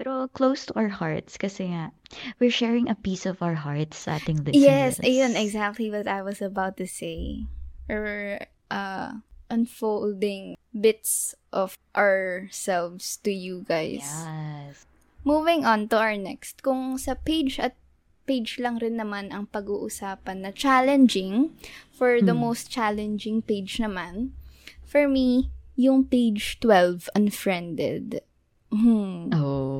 Pero 0.00 0.32
close 0.32 0.64
to 0.64 0.72
our 0.80 0.88
hearts 0.88 1.36
kasi 1.36 1.68
nga, 1.76 1.92
we're 2.40 2.48
sharing 2.48 2.88
a 2.88 2.96
piece 2.96 3.28
of 3.28 3.44
our 3.44 3.52
hearts 3.52 4.08
sa 4.08 4.16
ating 4.16 4.40
listeners. 4.48 4.64
Yes, 4.64 4.96
ayun, 5.04 5.36
exactly 5.36 5.92
what 5.92 6.08
I 6.08 6.24
was 6.24 6.40
about 6.40 6.80
to 6.80 6.88
say. 6.88 7.44
We're 7.84 8.48
uh, 8.72 9.20
unfolding 9.52 10.56
bits 10.72 11.36
of 11.52 11.76
ourselves 11.92 13.20
to 13.28 13.30
you 13.30 13.68
guys. 13.68 14.00
Yes. 14.08 14.88
Moving 15.20 15.68
on 15.68 15.92
to 15.92 16.00
our 16.00 16.16
next. 16.16 16.64
Kung 16.64 16.96
sa 16.96 17.12
page 17.12 17.60
at 17.60 17.76
page 18.24 18.56
lang 18.56 18.80
rin 18.80 18.96
naman 18.96 19.36
ang 19.36 19.52
pag-uusapan 19.52 20.48
na 20.48 20.50
challenging, 20.54 21.52
for 21.92 22.24
the 22.24 22.32
Hmm. 22.32 22.48
most 22.48 22.72
challenging 22.72 23.44
page 23.44 23.76
naman, 23.76 24.32
for 24.80 25.04
me, 25.04 25.52
yung 25.76 26.08
page 26.08 26.56
12, 26.64 27.12
Unfriended. 27.12 28.24
Hmm. 28.70 29.34
Oh. 29.34 29.78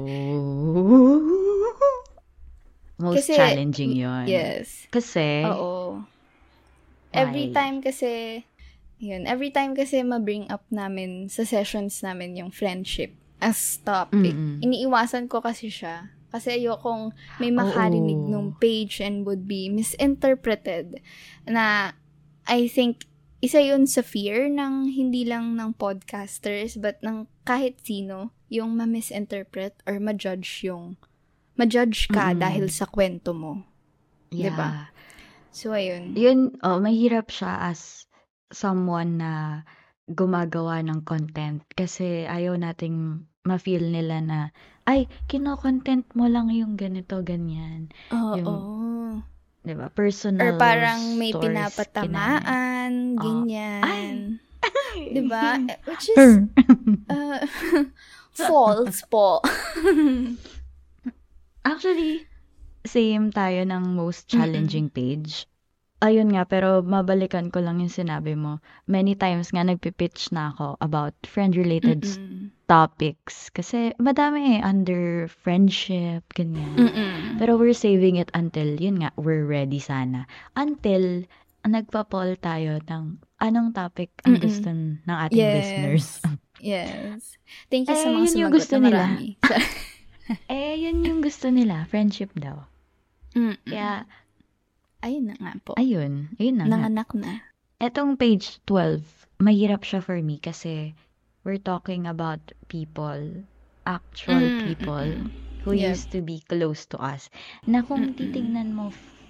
Most 3.01 3.25
Kasi- 3.25 3.39
challenging 3.39 3.97
yon. 3.97 4.29
Yes. 4.29 4.85
Kasi, 4.93 5.47
Oo. 5.49 6.05
Every 7.11 7.51
time 7.51 7.83
kasi, 7.83 8.45
yun, 9.03 9.27
every 9.27 9.51
time 9.51 9.75
kasi 9.75 10.05
ma-bring 10.05 10.47
up 10.53 10.63
namin 10.71 11.27
sa 11.27 11.43
sessions 11.43 12.05
namin 12.05 12.37
yung 12.39 12.53
friendship 12.55 13.17
as 13.41 13.81
topic. 13.83 14.37
Mm-mm. 14.37 14.61
Iniiwasan 14.63 15.27
ko 15.27 15.41
kasi 15.41 15.73
siya. 15.73 16.13
Kasi 16.31 16.63
ayokong 16.63 17.11
may 17.43 17.51
makarinig 17.51 18.21
Oo. 18.21 18.31
nung 18.31 18.49
page 18.55 19.03
and 19.03 19.27
would 19.27 19.51
be 19.51 19.67
misinterpreted 19.67 21.03
na 21.43 21.91
I 22.47 22.71
think 22.71 23.10
isa 23.41 23.61
yun 23.61 23.89
sa 23.89 24.05
fear 24.05 24.53
ng 24.53 24.93
hindi 24.93 25.25
lang 25.25 25.57
ng 25.57 25.73
podcasters 25.81 26.77
but 26.77 27.01
ng 27.01 27.25
kahit 27.49 27.81
sino 27.81 28.37
yung 28.53 28.77
ma-misinterpret 28.77 29.81
or 29.89 29.97
ma-judge 29.97 30.65
yung 30.65 31.01
ma-judge 31.57 32.09
ka 32.13 32.33
Mm-mm. 32.33 32.41
dahil 32.41 32.67
sa 32.69 32.85
kwento 32.89 33.33
mo. 33.33 33.65
yeah. 34.33 34.53
diba? 34.53 34.71
So, 35.51 35.75
ayun. 35.75 36.15
Yun, 36.15 36.57
oh, 36.63 36.79
mahirap 36.79 37.29
siya 37.29 37.75
as 37.75 38.07
someone 38.55 39.19
na 39.19 39.65
gumagawa 40.07 40.79
ng 40.83 41.03
content 41.03 41.67
kasi 41.75 42.25
ayaw 42.25 42.55
nating 42.55 43.27
ma-feel 43.43 43.83
nila 43.83 44.23
na 44.23 44.39
ay, 44.89 45.07
kino-content 45.31 46.09
mo 46.19 46.27
lang 46.27 46.51
yung 46.51 46.75
ganito, 46.75 47.23
ganyan. 47.23 47.95
Oo. 48.11 49.23
'Di 49.61 49.77
ba? 49.77 49.93
Personal 49.93 50.41
Or 50.41 50.51
parang 50.57 51.21
may 51.21 51.37
pinapatamaan, 51.37 52.93
Ah, 53.17 53.21
ganyan. 53.21 53.85
kinana- 53.85 54.39
Di 55.17 55.23
ba? 55.25 55.57
Which 55.85 56.09
is 56.13 56.45
uh, 57.09 57.41
false 58.37 59.01
po. 59.05 59.41
Actually, 61.65 62.25
same 62.85 63.29
tayo 63.29 63.65
ng 63.69 63.93
most 63.93 64.29
challenging 64.29 64.89
page. 64.89 65.45
Ayun 66.01 66.33
nga, 66.33 66.49
pero 66.49 66.81
mabalikan 66.81 67.53
ko 67.53 67.61
lang 67.61 67.85
yung 67.85 67.93
sinabi 67.93 68.33
mo. 68.33 68.65
Many 68.89 69.13
times 69.21 69.53
nga 69.53 69.61
nagpipitch 69.61 70.33
na 70.33 70.57
ako 70.57 70.81
about 70.81 71.13
friend-related 71.29 72.09
Mm-mm. 72.09 72.49
topics. 72.65 73.53
Kasi 73.53 73.93
madami 74.01 74.57
eh, 74.57 74.61
under 74.65 75.29
friendship, 75.29 76.25
ganyan. 76.33 76.89
Mm-mm. 76.89 77.37
Pero 77.37 77.61
we're 77.61 77.77
saving 77.77 78.17
it 78.17 78.33
until, 78.33 78.81
yun 78.81 79.05
nga, 79.05 79.13
we're 79.21 79.45
ready 79.45 79.77
sana. 79.77 80.25
Until, 80.57 81.29
nagpa-poll 81.61 82.41
tayo 82.41 82.81
ng 82.81 83.21
anong 83.37 83.77
topic 83.77 84.09
ang 84.25 84.41
Mm-mm. 84.41 84.45
gusto 84.49 84.69
ng 84.73 85.17
ating 85.29 85.37
Yes. 85.37 85.57
listeners. 85.61 86.07
Yes. 86.61 87.37
Thank 87.69 87.89
you 87.89 87.97
sa 87.97 88.09
Eh, 88.09 88.17
mga 88.17 88.25
yun 88.25 88.41
yung 88.41 88.53
gusto 88.57 88.77
na 88.77 88.85
nila. 88.89 89.03
eh, 90.49 90.75
yun 90.81 91.05
yung 91.05 91.21
gusto 91.21 91.53
nila, 91.53 91.85
friendship 91.89 92.33
daw. 92.37 92.65
Mm-mm. 93.37 93.61
Kaya, 93.65 94.09
Ayun 95.05 95.25
na 95.29 95.35
nga 95.41 95.53
po. 95.67 95.75
ayun, 95.81 96.15
ayun 96.41 96.57
na 96.61 96.67
nga. 96.73 96.85
Nanganak 96.89 97.11
na. 97.23 97.33
Etong 97.87 98.13
page 98.23 98.47
12, 98.69 99.05
mahirap 99.47 99.83
siya 99.89 100.01
for 100.07 100.19
me 100.29 100.37
kasi 100.49 100.95
we're 101.45 101.61
talking 101.73 102.07
about 102.07 102.41
people, 102.69 103.21
actual 103.87 104.45
Mm, 104.45 104.57
people 104.65 105.09
mm, 105.19 105.31
who 105.65 105.73
Yep. 105.73 105.87
used 105.93 106.09
to 106.15 106.21
be 106.23 106.41
close 106.49 106.87
to 106.93 106.97
us. 107.01 107.29
Na 107.67 107.81
kung 107.87 108.05
Mm-mm. 108.05 108.15
titingnan 108.19 108.71
mo 108.79 108.89
f- 108.95 109.25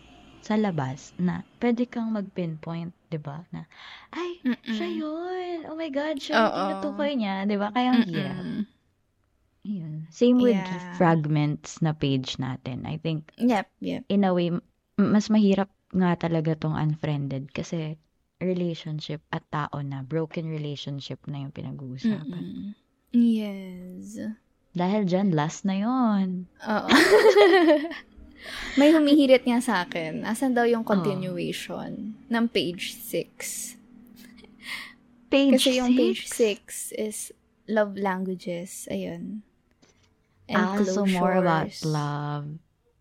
sa 0.47 0.55
labas 0.59 1.13
na 1.19 1.45
pwede 1.63 1.85
kang 1.91 2.11
mag-pinpoint, 2.17 2.93
'di 3.11 3.19
ba? 3.23 3.45
Na 3.55 3.67
ay, 4.15 4.43
Mm-mm. 4.45 4.57
siya 4.75 4.89
'yun. 4.91 5.57
Oh 5.71 5.77
my 5.79 5.91
god, 5.93 6.17
siya 6.21 6.37
yung 6.47 6.53
tinutukoy 6.55 7.13
niya, 7.17 7.45
'di 7.49 7.57
ba? 7.61 7.69
Kaya 7.75 7.91
ang 7.97 8.05
hirap. 8.05 8.47
Mm-mm. 8.49 8.67
Yun. 9.65 10.07
Same 10.11 10.41
with 10.41 10.69
Yeah. 10.69 10.91
fragments 10.93 11.81
na 11.81 11.93
page 11.93 12.37
natin. 12.37 12.85
I 12.87 12.97
think, 12.99 13.33
Yep, 13.39 13.71
yep. 13.81 14.05
in 14.09 14.25
a 14.25 14.33
way, 14.35 14.51
mas 15.01 15.33
mahirap 15.33 15.73
nga 15.91 16.15
talaga 16.15 16.55
tong 16.55 16.77
unfriended 16.77 17.51
kasi 17.51 17.97
relationship 18.41 19.21
at 19.33 19.45
tao 19.53 19.81
na, 19.85 20.01
broken 20.05 20.49
relationship 20.49 21.21
na 21.29 21.45
yung 21.45 21.53
pinag-uusapan. 21.53 22.45
Mm-mm. 22.45 22.73
Yes. 23.13 24.17
Dahil 24.71 25.05
dyan, 25.05 25.35
last 25.35 25.67
na 25.67 25.77
yon 25.77 26.47
Oo. 26.63 26.89
May 28.81 28.95
humihirit 28.97 29.45
nga 29.45 29.61
sa 29.61 29.75
akin. 29.85 30.25
Asan 30.25 30.57
daw 30.57 30.65
yung 30.65 30.87
continuation 30.87 32.17
ng 32.33 32.45
page 32.49 32.97
6? 32.97 33.77
Page 35.31 35.63
Kasi 35.63 35.79
yung 35.79 35.93
page 35.95 36.27
six. 36.27 36.91
6 36.97 36.99
is 36.99 37.19
love 37.71 37.95
languages. 37.95 38.91
Ayun. 38.91 39.47
And 40.51 40.67
Ah, 40.67 40.83
so 40.83 41.07
more 41.07 41.39
about 41.39 41.71
love. 41.87 42.59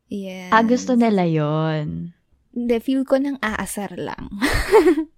Yes. 0.10 0.50
Ah, 0.50 0.65
gusto 0.65 0.98
nila 0.98 1.24
yon 1.24 2.12
Hindi, 2.50 2.76
feel 2.82 3.06
ko 3.06 3.22
nang 3.22 3.38
aasar 3.39 3.93
lang. 3.95 4.28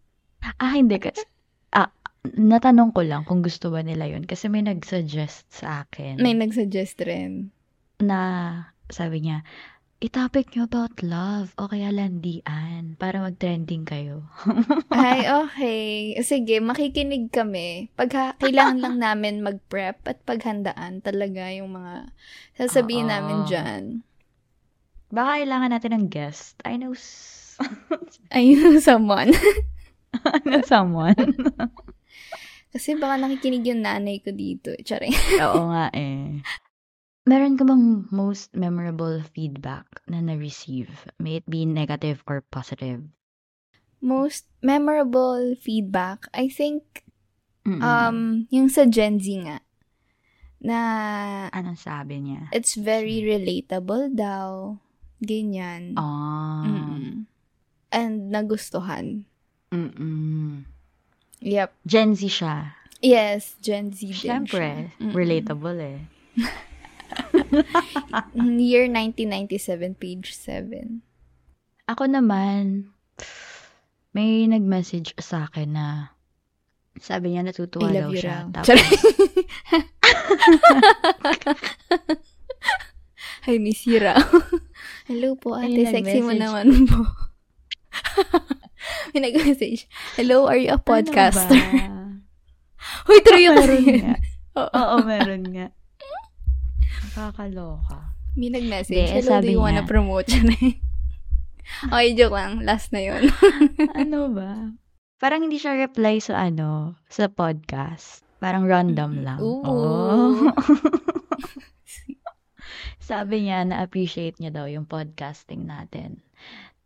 Ah, 0.58 0.74
hindi. 0.74 0.98
Kasi, 0.98 1.22
ah, 1.72 1.94
natanong 2.26 2.98
ko 2.98 3.06
lang 3.06 3.30
kung 3.30 3.46
gusto 3.46 3.70
ba 3.70 3.86
nila 3.86 4.10
yon 4.10 4.26
Kasi 4.26 4.50
may 4.50 4.66
nag-suggest 4.66 5.46
sa 5.54 5.86
akin 5.86 6.18
May 6.18 6.34
nagsuggest 6.34 6.98
rin. 7.06 7.54
na 8.02 8.18
sabi 8.90 9.22
niya, 9.22 9.46
i-topic 10.02 10.50
nyo 10.58 10.66
about 10.66 10.98
love 11.06 11.54
o 11.62 11.70
kaya 11.70 11.94
landian 11.94 12.98
para 12.98 13.22
mag-trending 13.22 13.86
kayo. 13.86 14.26
Ay, 14.90 15.30
okay. 15.30 16.18
Sige, 16.26 16.58
makikinig 16.58 17.30
kami. 17.30 17.94
Pag 17.94 18.42
kailangan 18.42 18.82
lang 18.82 18.98
namin 18.98 19.46
mag-prep 19.46 20.02
at 20.10 20.18
paghandaan 20.26 21.06
talaga 21.06 21.54
yung 21.54 21.78
mga 21.78 22.10
sasabihin 22.58 23.08
Oo. 23.08 23.14
namin 23.14 23.38
dyan. 23.46 23.84
Baka 25.12 25.30
kailangan 25.38 25.70
natin 25.76 25.92
ng 25.94 26.06
guest. 26.08 26.56
I 26.64 26.80
know 26.80 26.96
s- 26.96 27.60
Ayun, 28.32 28.80
someone. 28.90 29.36
I 30.16 30.40
know 30.48 30.64
someone. 30.64 31.16
Kasi 32.74 32.96
baka 32.96 33.20
nakikinig 33.20 33.68
yung 33.68 33.84
nanay 33.84 34.24
ko 34.24 34.32
dito. 34.32 34.72
Charing. 34.80 35.12
Oo 35.44 35.68
nga 35.70 35.92
eh. 35.92 36.40
Meron 37.22 37.54
ka 37.54 37.68
bang 37.68 38.08
most 38.10 38.56
memorable 38.56 39.22
feedback 39.22 39.86
na 40.08 40.24
na-receive? 40.24 40.90
May 41.20 41.38
it 41.38 41.46
be 41.46 41.68
negative 41.68 42.24
or 42.26 42.42
positive? 42.42 43.04
Most 44.02 44.50
memorable 44.66 45.54
feedback, 45.54 46.26
I 46.34 46.50
think, 46.50 47.06
Mm-mm. 47.62 47.78
um, 47.78 48.18
yung 48.50 48.66
sa 48.66 48.90
Gen 48.90 49.22
Z 49.22 49.30
nga, 49.46 49.62
na 50.58 50.80
Anong 51.54 51.78
sabi 51.78 52.18
niya? 52.18 52.50
it's 52.50 52.74
very 52.74 53.22
relatable 53.22 54.10
daw. 54.18 54.82
Ganyan. 55.22 55.94
Ah. 55.96 56.66
Mm-mm. 56.66 57.30
And 57.94 58.34
nagustuhan. 58.34 59.26
Mm-mm. 59.70 60.66
Yep. 61.42 61.74
Gen 61.86 62.16
Z 62.18 62.26
siya. 62.28 62.74
Yes, 63.02 63.58
Gen 63.62 63.92
Z 63.94 64.06
din 64.06 64.14
Siyempre, 64.14 64.94
siya. 64.94 65.10
Relatable 65.10 65.80
eh. 65.82 66.00
Year 68.62 68.86
1997, 68.86 69.98
page 69.98 70.38
7. 70.38 71.02
Ako 71.90 72.06
naman, 72.06 72.94
may 74.14 74.46
nag-message 74.46 75.18
sa 75.18 75.50
akin 75.50 75.74
na 75.76 76.14
sabi 77.02 77.34
niya 77.34 77.42
natutuwa 77.42 77.90
daw 77.90 78.14
siya. 78.14 78.46
raw. 78.46 78.62
Tapos. 78.62 78.70
I 83.50 83.58
miss 83.58 83.90
you 83.90 83.98
raw. 83.98 84.22
Hello 85.12 85.36
po, 85.36 85.60
ate. 85.60 85.84
Ay, 85.84 85.92
Sexy 85.92 86.24
mo 86.24 86.32
naman 86.32 86.88
po. 86.88 87.04
May 89.12 89.28
nag-message. 89.28 89.92
Hello, 90.16 90.48
are 90.48 90.56
you 90.56 90.72
a 90.72 90.80
podcaster? 90.80 91.60
Ano 92.82 93.12
Huy, 93.12 93.20
true 93.22 93.44
yung 93.44 93.60
meron 93.60 93.84
kasi. 93.84 93.94
nga. 94.00 94.16
Oo. 94.62 94.72
Oo, 94.72 94.96
meron 95.04 95.44
nga. 95.52 95.68
Nakakaloka. 97.12 98.16
May 98.40 98.50
nag-message. 98.56 99.12
Hindi, 99.12 99.20
Hello, 99.20 99.44
do 99.44 99.52
you 99.52 99.60
wanna 99.60 99.84
niya. 99.84 99.92
promote 99.92 100.32
siya 100.32 100.44
na 100.48 100.56
yun? 100.56 100.78
Okay, 101.92 102.08
joke 102.16 102.36
lang. 102.36 102.52
Last 102.64 102.96
na 102.96 103.02
yun. 103.04 103.22
ano 103.92 104.18
ba? 104.32 104.72
Parang 105.20 105.44
hindi 105.44 105.60
siya 105.60 105.76
reply 105.76 106.24
sa 106.24 106.40
ano, 106.40 106.96
sa 107.12 107.28
podcast. 107.28 108.24
Parang 108.40 108.64
random 108.64 109.28
lang. 109.28 109.40
Ooh. 109.44 109.62
Oh. 109.62 110.50
Sabi 113.12 113.44
niya 113.44 113.68
na 113.68 113.84
appreciate 113.84 114.40
niya 114.40 114.56
daw 114.56 114.72
yung 114.72 114.88
podcasting 114.88 115.68
natin. 115.68 116.24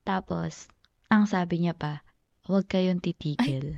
Tapos, 0.02 0.66
ang 1.14 1.30
sabi 1.30 1.62
niya 1.62 1.78
pa, 1.78 2.02
huwag 2.50 2.66
kayong 2.66 2.98
titigil. 2.98 3.78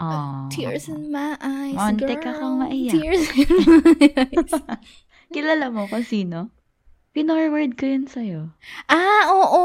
Oh. 0.00 0.48
Tears 0.48 0.88
in 0.88 1.12
my 1.12 1.36
eyes, 1.38 1.76
Muntik 1.76 2.24
girl. 2.24 2.32
akong 2.32 2.56
maiyak. 2.64 2.96
Tears 2.96 3.24
in 3.36 3.48
my 3.52 4.08
eyes. 4.24 4.52
Kilala 5.36 5.68
mo 5.68 5.84
kung 5.84 6.02
sino? 6.02 6.48
Pinorward 7.12 7.76
ko 7.76 7.84
yun 7.84 8.08
sa'yo. 8.08 8.56
ah, 8.88 9.24
oo! 9.28 9.62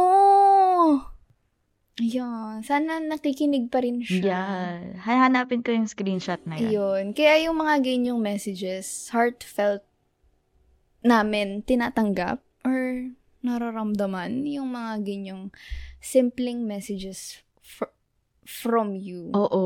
Ayun. 1.97 2.61
Sana 2.61 3.01
nakikinig 3.01 3.73
pa 3.73 3.81
rin 3.81 4.03
siya. 4.03 4.21
Yeah. 4.21 5.01
Hanapin 5.01 5.65
ko 5.65 5.73
yung 5.73 5.89
screenshot 5.89 6.43
na 6.45 6.59
yun. 6.59 6.69
Ayun. 6.69 7.05
Kaya 7.15 7.49
yung 7.49 7.57
mga 7.57 7.81
ganyang 7.81 8.19
messages, 8.21 9.09
heartfelt 9.09 9.86
namin 11.07 11.47
tinatanggap 11.61 12.37
or 12.61 13.07
nararamdaman 13.41 14.43
yung 14.43 14.69
mga 14.69 15.01
ganyang 15.01 15.43
simpleng 15.97 16.63
messages 16.63 17.39
fr- 17.57 17.93
from 18.43 18.93
you. 18.93 19.31
Oo. 19.31 19.63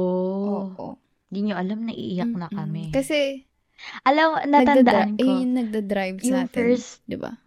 Oo. 0.70 0.88
Di 1.28 1.42
nyo 1.42 1.56
alam 1.56 1.84
na 1.84 1.94
iiyak 1.94 2.30
na 2.30 2.46
Mm-mm. 2.46 2.56
kami. 2.56 2.84
Kasi, 2.92 3.48
alam, 4.04 4.38
natandaan 4.44 5.16
nagdadri- 5.16 5.18
ko. 5.18 5.24
yun 5.24 5.38
yung 5.42 5.56
nagdadrive 5.58 6.18
sa 6.20 6.26
Yung 6.28 6.40
atin. 6.44 6.52
first, 6.52 7.02
di 7.04 7.16
ba? 7.16 7.40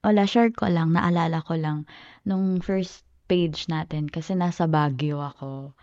wala, 0.00 0.22
share 0.22 0.50
ko 0.50 0.66
lang, 0.66 0.90
naalala 0.92 1.42
ko 1.42 1.54
lang, 1.54 1.82
nung 2.22 2.58
first 2.60 3.02
page 3.26 3.66
natin, 3.66 4.06
kasi 4.06 4.32
nasa 4.32 4.64
Baguio 4.64 5.18
ako. 5.18 5.74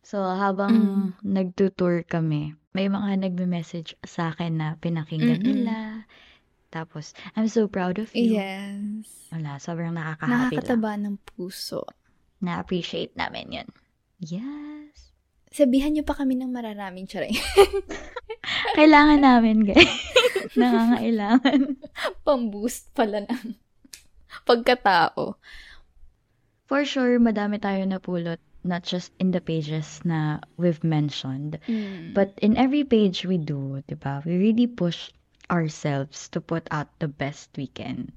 So, 0.00 0.24
habang 0.24 0.72
Mm. 0.72 1.08
nagtutour 1.22 2.00
kami, 2.02 2.56
may 2.72 2.88
mga 2.88 3.20
nagme-message 3.20 3.92
sa 4.02 4.32
akin 4.32 4.56
na 4.56 4.68
pinakinggan 4.74 5.38
Mm-mm. 5.38 5.68
nila. 5.68 5.76
Tapos, 6.68 7.16
I'm 7.32 7.48
so 7.48 7.64
proud 7.64 7.96
of 7.96 8.12
you. 8.12 8.36
Yes. 8.36 9.08
Wala, 9.32 9.56
sobrang 9.56 9.96
nakaka-happy 9.96 10.28
lang. 10.28 10.64
Nakakataba 10.64 10.92
ng 11.00 11.16
puso. 11.24 11.84
Na-appreciate 12.40 13.16
namin 13.16 13.60
yun. 13.60 13.68
Yes. 14.20 15.10
Sabihan 15.48 15.96
niyo 15.96 16.04
pa 16.04 16.12
kami 16.12 16.36
ng 16.36 16.52
mararaming 16.52 17.08
charing. 17.08 17.32
Kailangan 18.78 19.20
namin, 19.24 19.64
guys. 19.64 19.88
Nangangailangan. 20.60 21.80
Pang-boost 22.22 22.92
pala 22.92 23.24
ng 23.24 23.56
pagkatao. 24.44 25.40
For 26.68 26.84
sure, 26.84 27.16
madami 27.16 27.56
tayo 27.56 27.80
napulot, 27.88 28.38
not 28.60 28.84
just 28.84 29.08
in 29.16 29.32
the 29.32 29.40
pages 29.40 30.04
na 30.04 30.44
we've 30.60 30.84
mentioned, 30.84 31.56
Mm. 31.64 32.12
but 32.12 32.36
in 32.44 32.60
every 32.60 32.84
page 32.84 33.24
we 33.24 33.40
do, 33.40 33.80
di 33.88 33.96
ba? 33.96 34.20
We 34.20 34.36
really 34.36 34.68
push 34.68 35.08
ourselves 35.50 36.28
to 36.30 36.40
put 36.40 36.68
out 36.70 36.88
the 36.98 37.08
best 37.08 37.50
we 37.56 37.68
can. 37.68 38.12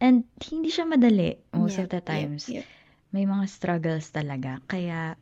And 0.00 0.24
hindi 0.40 0.72
siya 0.72 0.88
madali 0.88 1.36
most 1.52 1.76
of 1.76 1.92
the 1.92 2.00
yep, 2.00 2.08
times. 2.08 2.48
yep. 2.48 2.64
May 3.12 3.26
mga 3.26 3.48
struggles 3.48 4.10
talaga. 4.10 4.64
Kaya, 4.66 5.16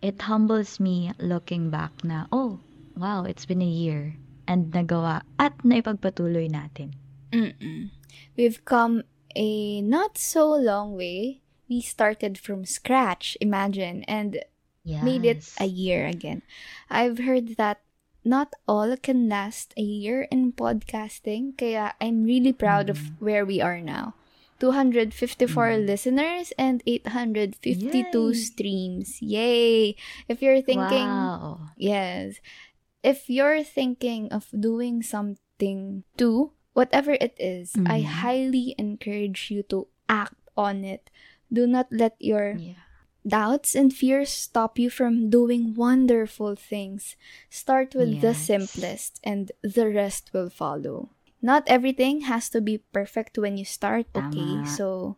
it 0.00 0.18
humbles 0.22 0.80
me 0.80 1.12
looking 1.20 1.68
back 1.70 1.92
na, 2.02 2.26
oh, 2.32 2.60
wow, 2.96 3.24
it's 3.24 3.44
been 3.44 3.62
a 3.62 3.68
year. 3.68 4.16
And 4.48 4.72
nagawa 4.74 5.22
at 5.38 5.58
naipagpatuloy 5.62 6.50
natin. 6.50 6.98
Mm-mm. 7.30 7.90
We've 8.36 8.64
come 8.64 9.04
a 9.36 9.80
not 9.80 10.18
so 10.18 10.50
long 10.50 10.96
way. 10.96 11.40
We 11.68 11.80
started 11.80 12.36
from 12.36 12.64
scratch, 12.64 13.36
imagine, 13.40 14.04
and 14.04 14.42
Yes. 14.84 15.02
made 15.06 15.24
it 15.24 15.42
a 15.62 15.66
year 15.66 16.06
again. 16.06 16.42
I've 16.90 17.22
heard 17.22 17.54
that 17.56 17.80
not 18.24 18.54
all 18.68 18.96
can 18.96 19.28
last 19.28 19.74
a 19.76 19.82
year 19.82 20.28
in 20.30 20.52
podcasting, 20.52 21.56
kaya 21.58 21.94
I'm 22.00 22.24
really 22.24 22.52
proud 22.52 22.88
of 22.90 22.98
Mm. 22.98 23.10
where 23.20 23.44
we 23.44 23.60
are 23.60 23.80
now. 23.80 24.14
254 24.62 25.74
Mm. 25.74 25.86
listeners 25.90 26.52
and 26.54 26.82
852 26.86 28.30
Yay! 28.30 28.34
streams. 28.34 29.18
Yay! 29.20 29.94
If 30.30 30.38
you're 30.42 30.62
thinking, 30.62 31.08
Wow. 31.10 31.74
yes, 31.74 32.38
if 33.02 33.26
you're 33.26 33.66
thinking 33.66 34.30
of 34.30 34.46
doing 34.54 35.02
something 35.02 36.06
too, 36.16 36.54
whatever 36.78 37.18
it 37.18 37.34
is, 37.42 37.74
I 37.86 38.06
Mhm. 38.06 38.22
highly 38.22 38.66
encourage 38.78 39.50
you 39.50 39.66
to 39.74 39.90
act 40.06 40.38
on 40.54 40.86
it. 40.86 41.10
Do 41.50 41.66
not 41.66 41.90
let 41.90 42.14
your 42.22 42.54
Yeah. 42.56 42.78
Doubts 43.26 43.74
and 43.74 43.92
fears 43.92 44.30
stop 44.30 44.78
you 44.78 44.90
from 44.90 45.30
doing 45.30 45.74
wonderful 45.74 46.54
things. 46.56 47.16
Start 47.50 47.94
with 47.94 48.20
the 48.20 48.34
simplest 48.34 49.20
and 49.24 49.52
the 49.62 49.88
rest 49.90 50.30
will 50.32 50.50
follow. 50.50 51.10
not 51.42 51.66
everything 51.66 52.22
has 52.30 52.48
to 52.48 52.60
be 52.62 52.78
perfect 52.94 53.34
when 53.38 53.58
you 53.58 53.64
start, 53.66 54.06
okay? 54.14 54.62
Tama. 54.62 54.66
So, 54.66 55.16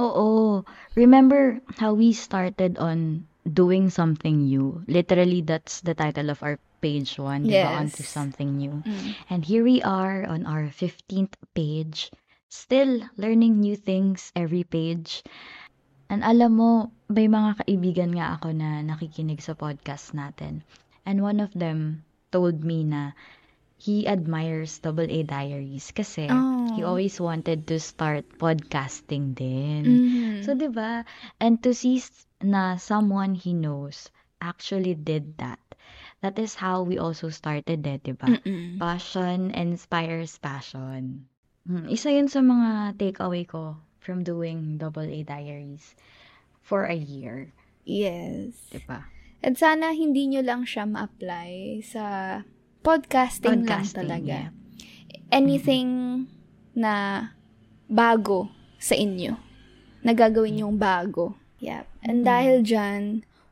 Oo. 0.00 0.64
Remember 0.94 1.60
how 1.78 1.94
we 1.94 2.12
started 2.12 2.78
on 2.78 3.26
doing 3.44 3.90
something 3.90 4.44
new? 4.48 4.82
Literally, 4.88 5.40
that's 5.42 5.80
the 5.80 5.94
title 5.94 6.30
of 6.30 6.42
our 6.42 6.58
page 6.80 7.18
one? 7.18 7.44
Yes. 7.44 7.70
Onto 7.70 8.02
something 8.02 8.56
new. 8.56 8.82
mm, 8.86 9.14
And 9.30 9.44
here 9.44 9.64
we 9.64 9.82
are 9.82 10.24
on 10.26 10.46
our 10.46 10.68
15th 10.70 11.36
page, 11.54 12.10
still 12.48 13.02
learning 13.16 13.60
new 13.60 13.76
things 13.76 14.32
every 14.34 14.64
page. 14.64 15.22
And 16.12 16.20
alam 16.20 16.60
mo, 16.60 16.92
may 17.08 17.24
mga 17.24 17.64
kaibigan 17.64 18.12
nga 18.12 18.36
ako 18.36 18.52
na 18.52 18.84
nakikinig 18.84 19.40
sa 19.40 19.56
podcast 19.56 20.12
natin. 20.12 20.60
And 21.08 21.24
one 21.24 21.40
of 21.40 21.56
them 21.56 22.04
told 22.28 22.60
me 22.60 22.84
na 22.84 23.16
he 23.80 24.04
admires 24.04 24.76
Double 24.76 25.08
A 25.08 25.20
Diaries 25.24 25.88
kasi 25.96 26.28
he 26.76 26.84
Oh. 26.84 26.92
always 26.92 27.16
wanted 27.16 27.64
to 27.72 27.80
start 27.80 28.28
podcasting 28.36 29.32
din. 29.32 30.04
mhm. 30.04 30.44
So, 30.44 30.52
di 30.52 30.68
ba? 30.68 31.08
And 31.40 31.64
to 31.64 31.72
see 31.72 32.04
na 32.44 32.76
someone 32.76 33.32
he 33.32 33.56
knows 33.56 34.12
actually 34.44 34.92
did 34.92 35.40
that. 35.40 35.64
That 36.20 36.36
is 36.36 36.60
how 36.60 36.84
we 36.84 37.00
also 37.00 37.32
started 37.32 37.80
eh, 37.88 37.98
di 38.04 38.12
ba? 38.12 38.28
Mm-mm. 38.36 38.76
Passion 38.76 39.48
inspires 39.56 40.36
passion. 40.36 41.24
Hmm, 41.64 41.88
Isa 41.88 42.12
yun 42.12 42.28
sa 42.28 42.44
mga 42.44 43.00
takeaway 43.00 43.48
ko 43.48 43.80
from 44.02 44.26
doing 44.26 44.76
Double 44.76 45.06
A 45.06 45.22
Diaries 45.22 45.94
for 46.58 46.84
a 46.84 46.98
year. 46.98 47.54
Yes. 47.86 48.58
Di 48.68 48.82
ba? 48.82 49.06
At 49.38 49.54
sana 49.56 49.90
hindi 49.90 50.26
nyo 50.26 50.42
lang 50.42 50.62
siya 50.62 50.86
ma-apply 50.86 51.82
sa 51.82 52.02
podcasting, 52.82 53.62
lang 53.62 53.86
Podcasting, 53.86 53.98
talaga. 54.10 54.26
yeah. 54.26 54.50
Anything 55.30 55.88
na 56.74 57.26
bago 57.86 58.50
sa 58.78 58.94
inyo. 58.94 59.38
Na 60.02 60.12
gagawin 60.12 60.60
yung 60.60 60.76
bago. 60.76 61.38
Yep. 61.62 61.84
And 62.02 62.18
Mm. 62.22 62.26
dahil 62.26 62.56
dyan, 62.62 63.02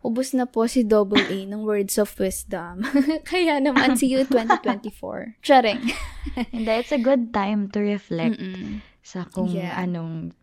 ubus 0.02 0.34
na 0.34 0.46
po 0.46 0.66
si 0.66 0.82
Double 0.82 1.20
A 1.20 1.38
ng 1.44 1.62
words 1.62 1.94
of 1.94 2.10
wisdom. 2.18 2.82
Kaya 3.30 3.58
naman, 3.58 3.94
see 3.94 4.10
you 4.10 4.26
2024. 4.26 5.38
Charing. 5.42 5.78
Hindi, 6.54 6.72
it's 6.74 6.90
a 6.90 6.98
good 6.98 7.30
time 7.30 7.70
to 7.70 7.78
reflect 7.78 8.38
Mm-mm. 8.38 8.82
sa 9.00 9.26
kung 9.26 9.50
Yeah. 9.50 9.78
anong 9.78 10.34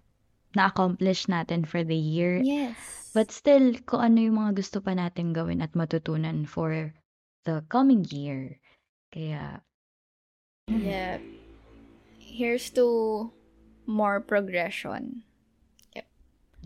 na-accomplish 0.58 1.30
natin 1.30 1.64
for 1.64 1.86
the 1.86 1.96
year. 1.96 2.42
Yes. 2.42 2.76
But 3.14 3.30
still, 3.30 3.78
kung 3.86 4.02
ano 4.02 4.18
yung 4.26 4.38
mga 4.42 4.58
gusto 4.58 4.82
pa 4.82 4.98
natin 4.98 5.34
gawin 5.38 5.62
at 5.62 5.78
matutunan 5.78 6.50
for 6.50 6.94
the 7.46 7.62
coming 7.70 8.06
year. 8.10 8.58
Kaya, 9.14 9.62
hmm. 10.68 10.84
Yep. 10.84 11.22
Here's 12.18 12.70
to 12.76 13.30
more 13.88 14.20
progression. 14.20 15.24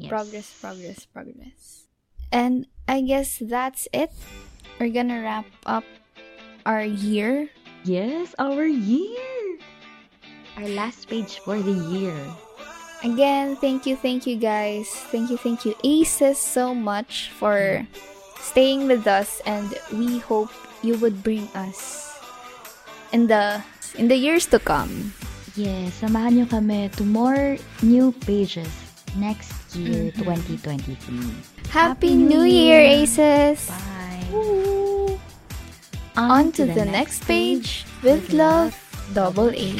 yes. 0.01 0.09
Progress, 0.09 0.49
progress, 0.59 1.05
progress. 1.05 1.85
And 2.31 2.67
I 2.87 3.01
guess 3.01 3.37
that's 3.39 3.87
it. 3.93 4.11
We're 4.79 4.89
gonna 4.89 5.21
wrap 5.21 5.45
up 5.65 5.83
our 6.65 6.83
year. 6.83 7.49
Yes, 7.83 8.33
our 8.37 8.65
year! 8.65 9.57
Our 10.57 10.67
last 10.69 11.07
page 11.09 11.39
for 11.41 11.57
the 11.61 11.73
year. 11.93 12.17
Again, 13.03 13.55
thank 13.57 13.85
you, 13.85 13.95
thank 13.95 14.27
you 14.27 14.37
guys. 14.37 14.89
Thank 15.09 15.29
you, 15.31 15.37
thank 15.37 15.65
you, 15.65 15.73
Aces, 15.83 16.37
so 16.37 16.73
much 16.75 17.31
for 17.33 17.81
staying 18.39 18.87
with 18.87 19.07
us 19.07 19.41
and 19.45 19.73
we 19.93 20.19
hope 20.19 20.49
you 20.83 20.97
would 20.97 21.23
bring 21.23 21.49
us 21.55 22.09
in 23.11 23.25
the 23.27 23.61
in 23.97 24.07
the 24.07 24.15
years 24.17 24.45
to 24.53 24.59
come. 24.59 25.13
Yes, 25.57 25.99
samahan 25.99 26.41
nyo 26.41 26.45
kami 26.47 26.89
to 26.95 27.03
more 27.03 27.57
new 27.83 28.13
pages 28.23 28.69
next 29.19 29.51
year, 29.75 30.13
Mhm. 30.15 30.37
2023. 30.61 31.27
Happy 31.73 32.15
New 32.15 32.47
Year, 32.47 32.79
Aces! 32.79 33.67
Bye! 33.67 34.23
Woo! 34.31 35.19
On 36.15 36.51
to 36.55 36.65
the 36.69 36.85
next 36.87 37.25
page 37.27 37.83
with 38.03 38.31
love, 38.31 38.71
double 39.11 39.51
A. 39.51 39.75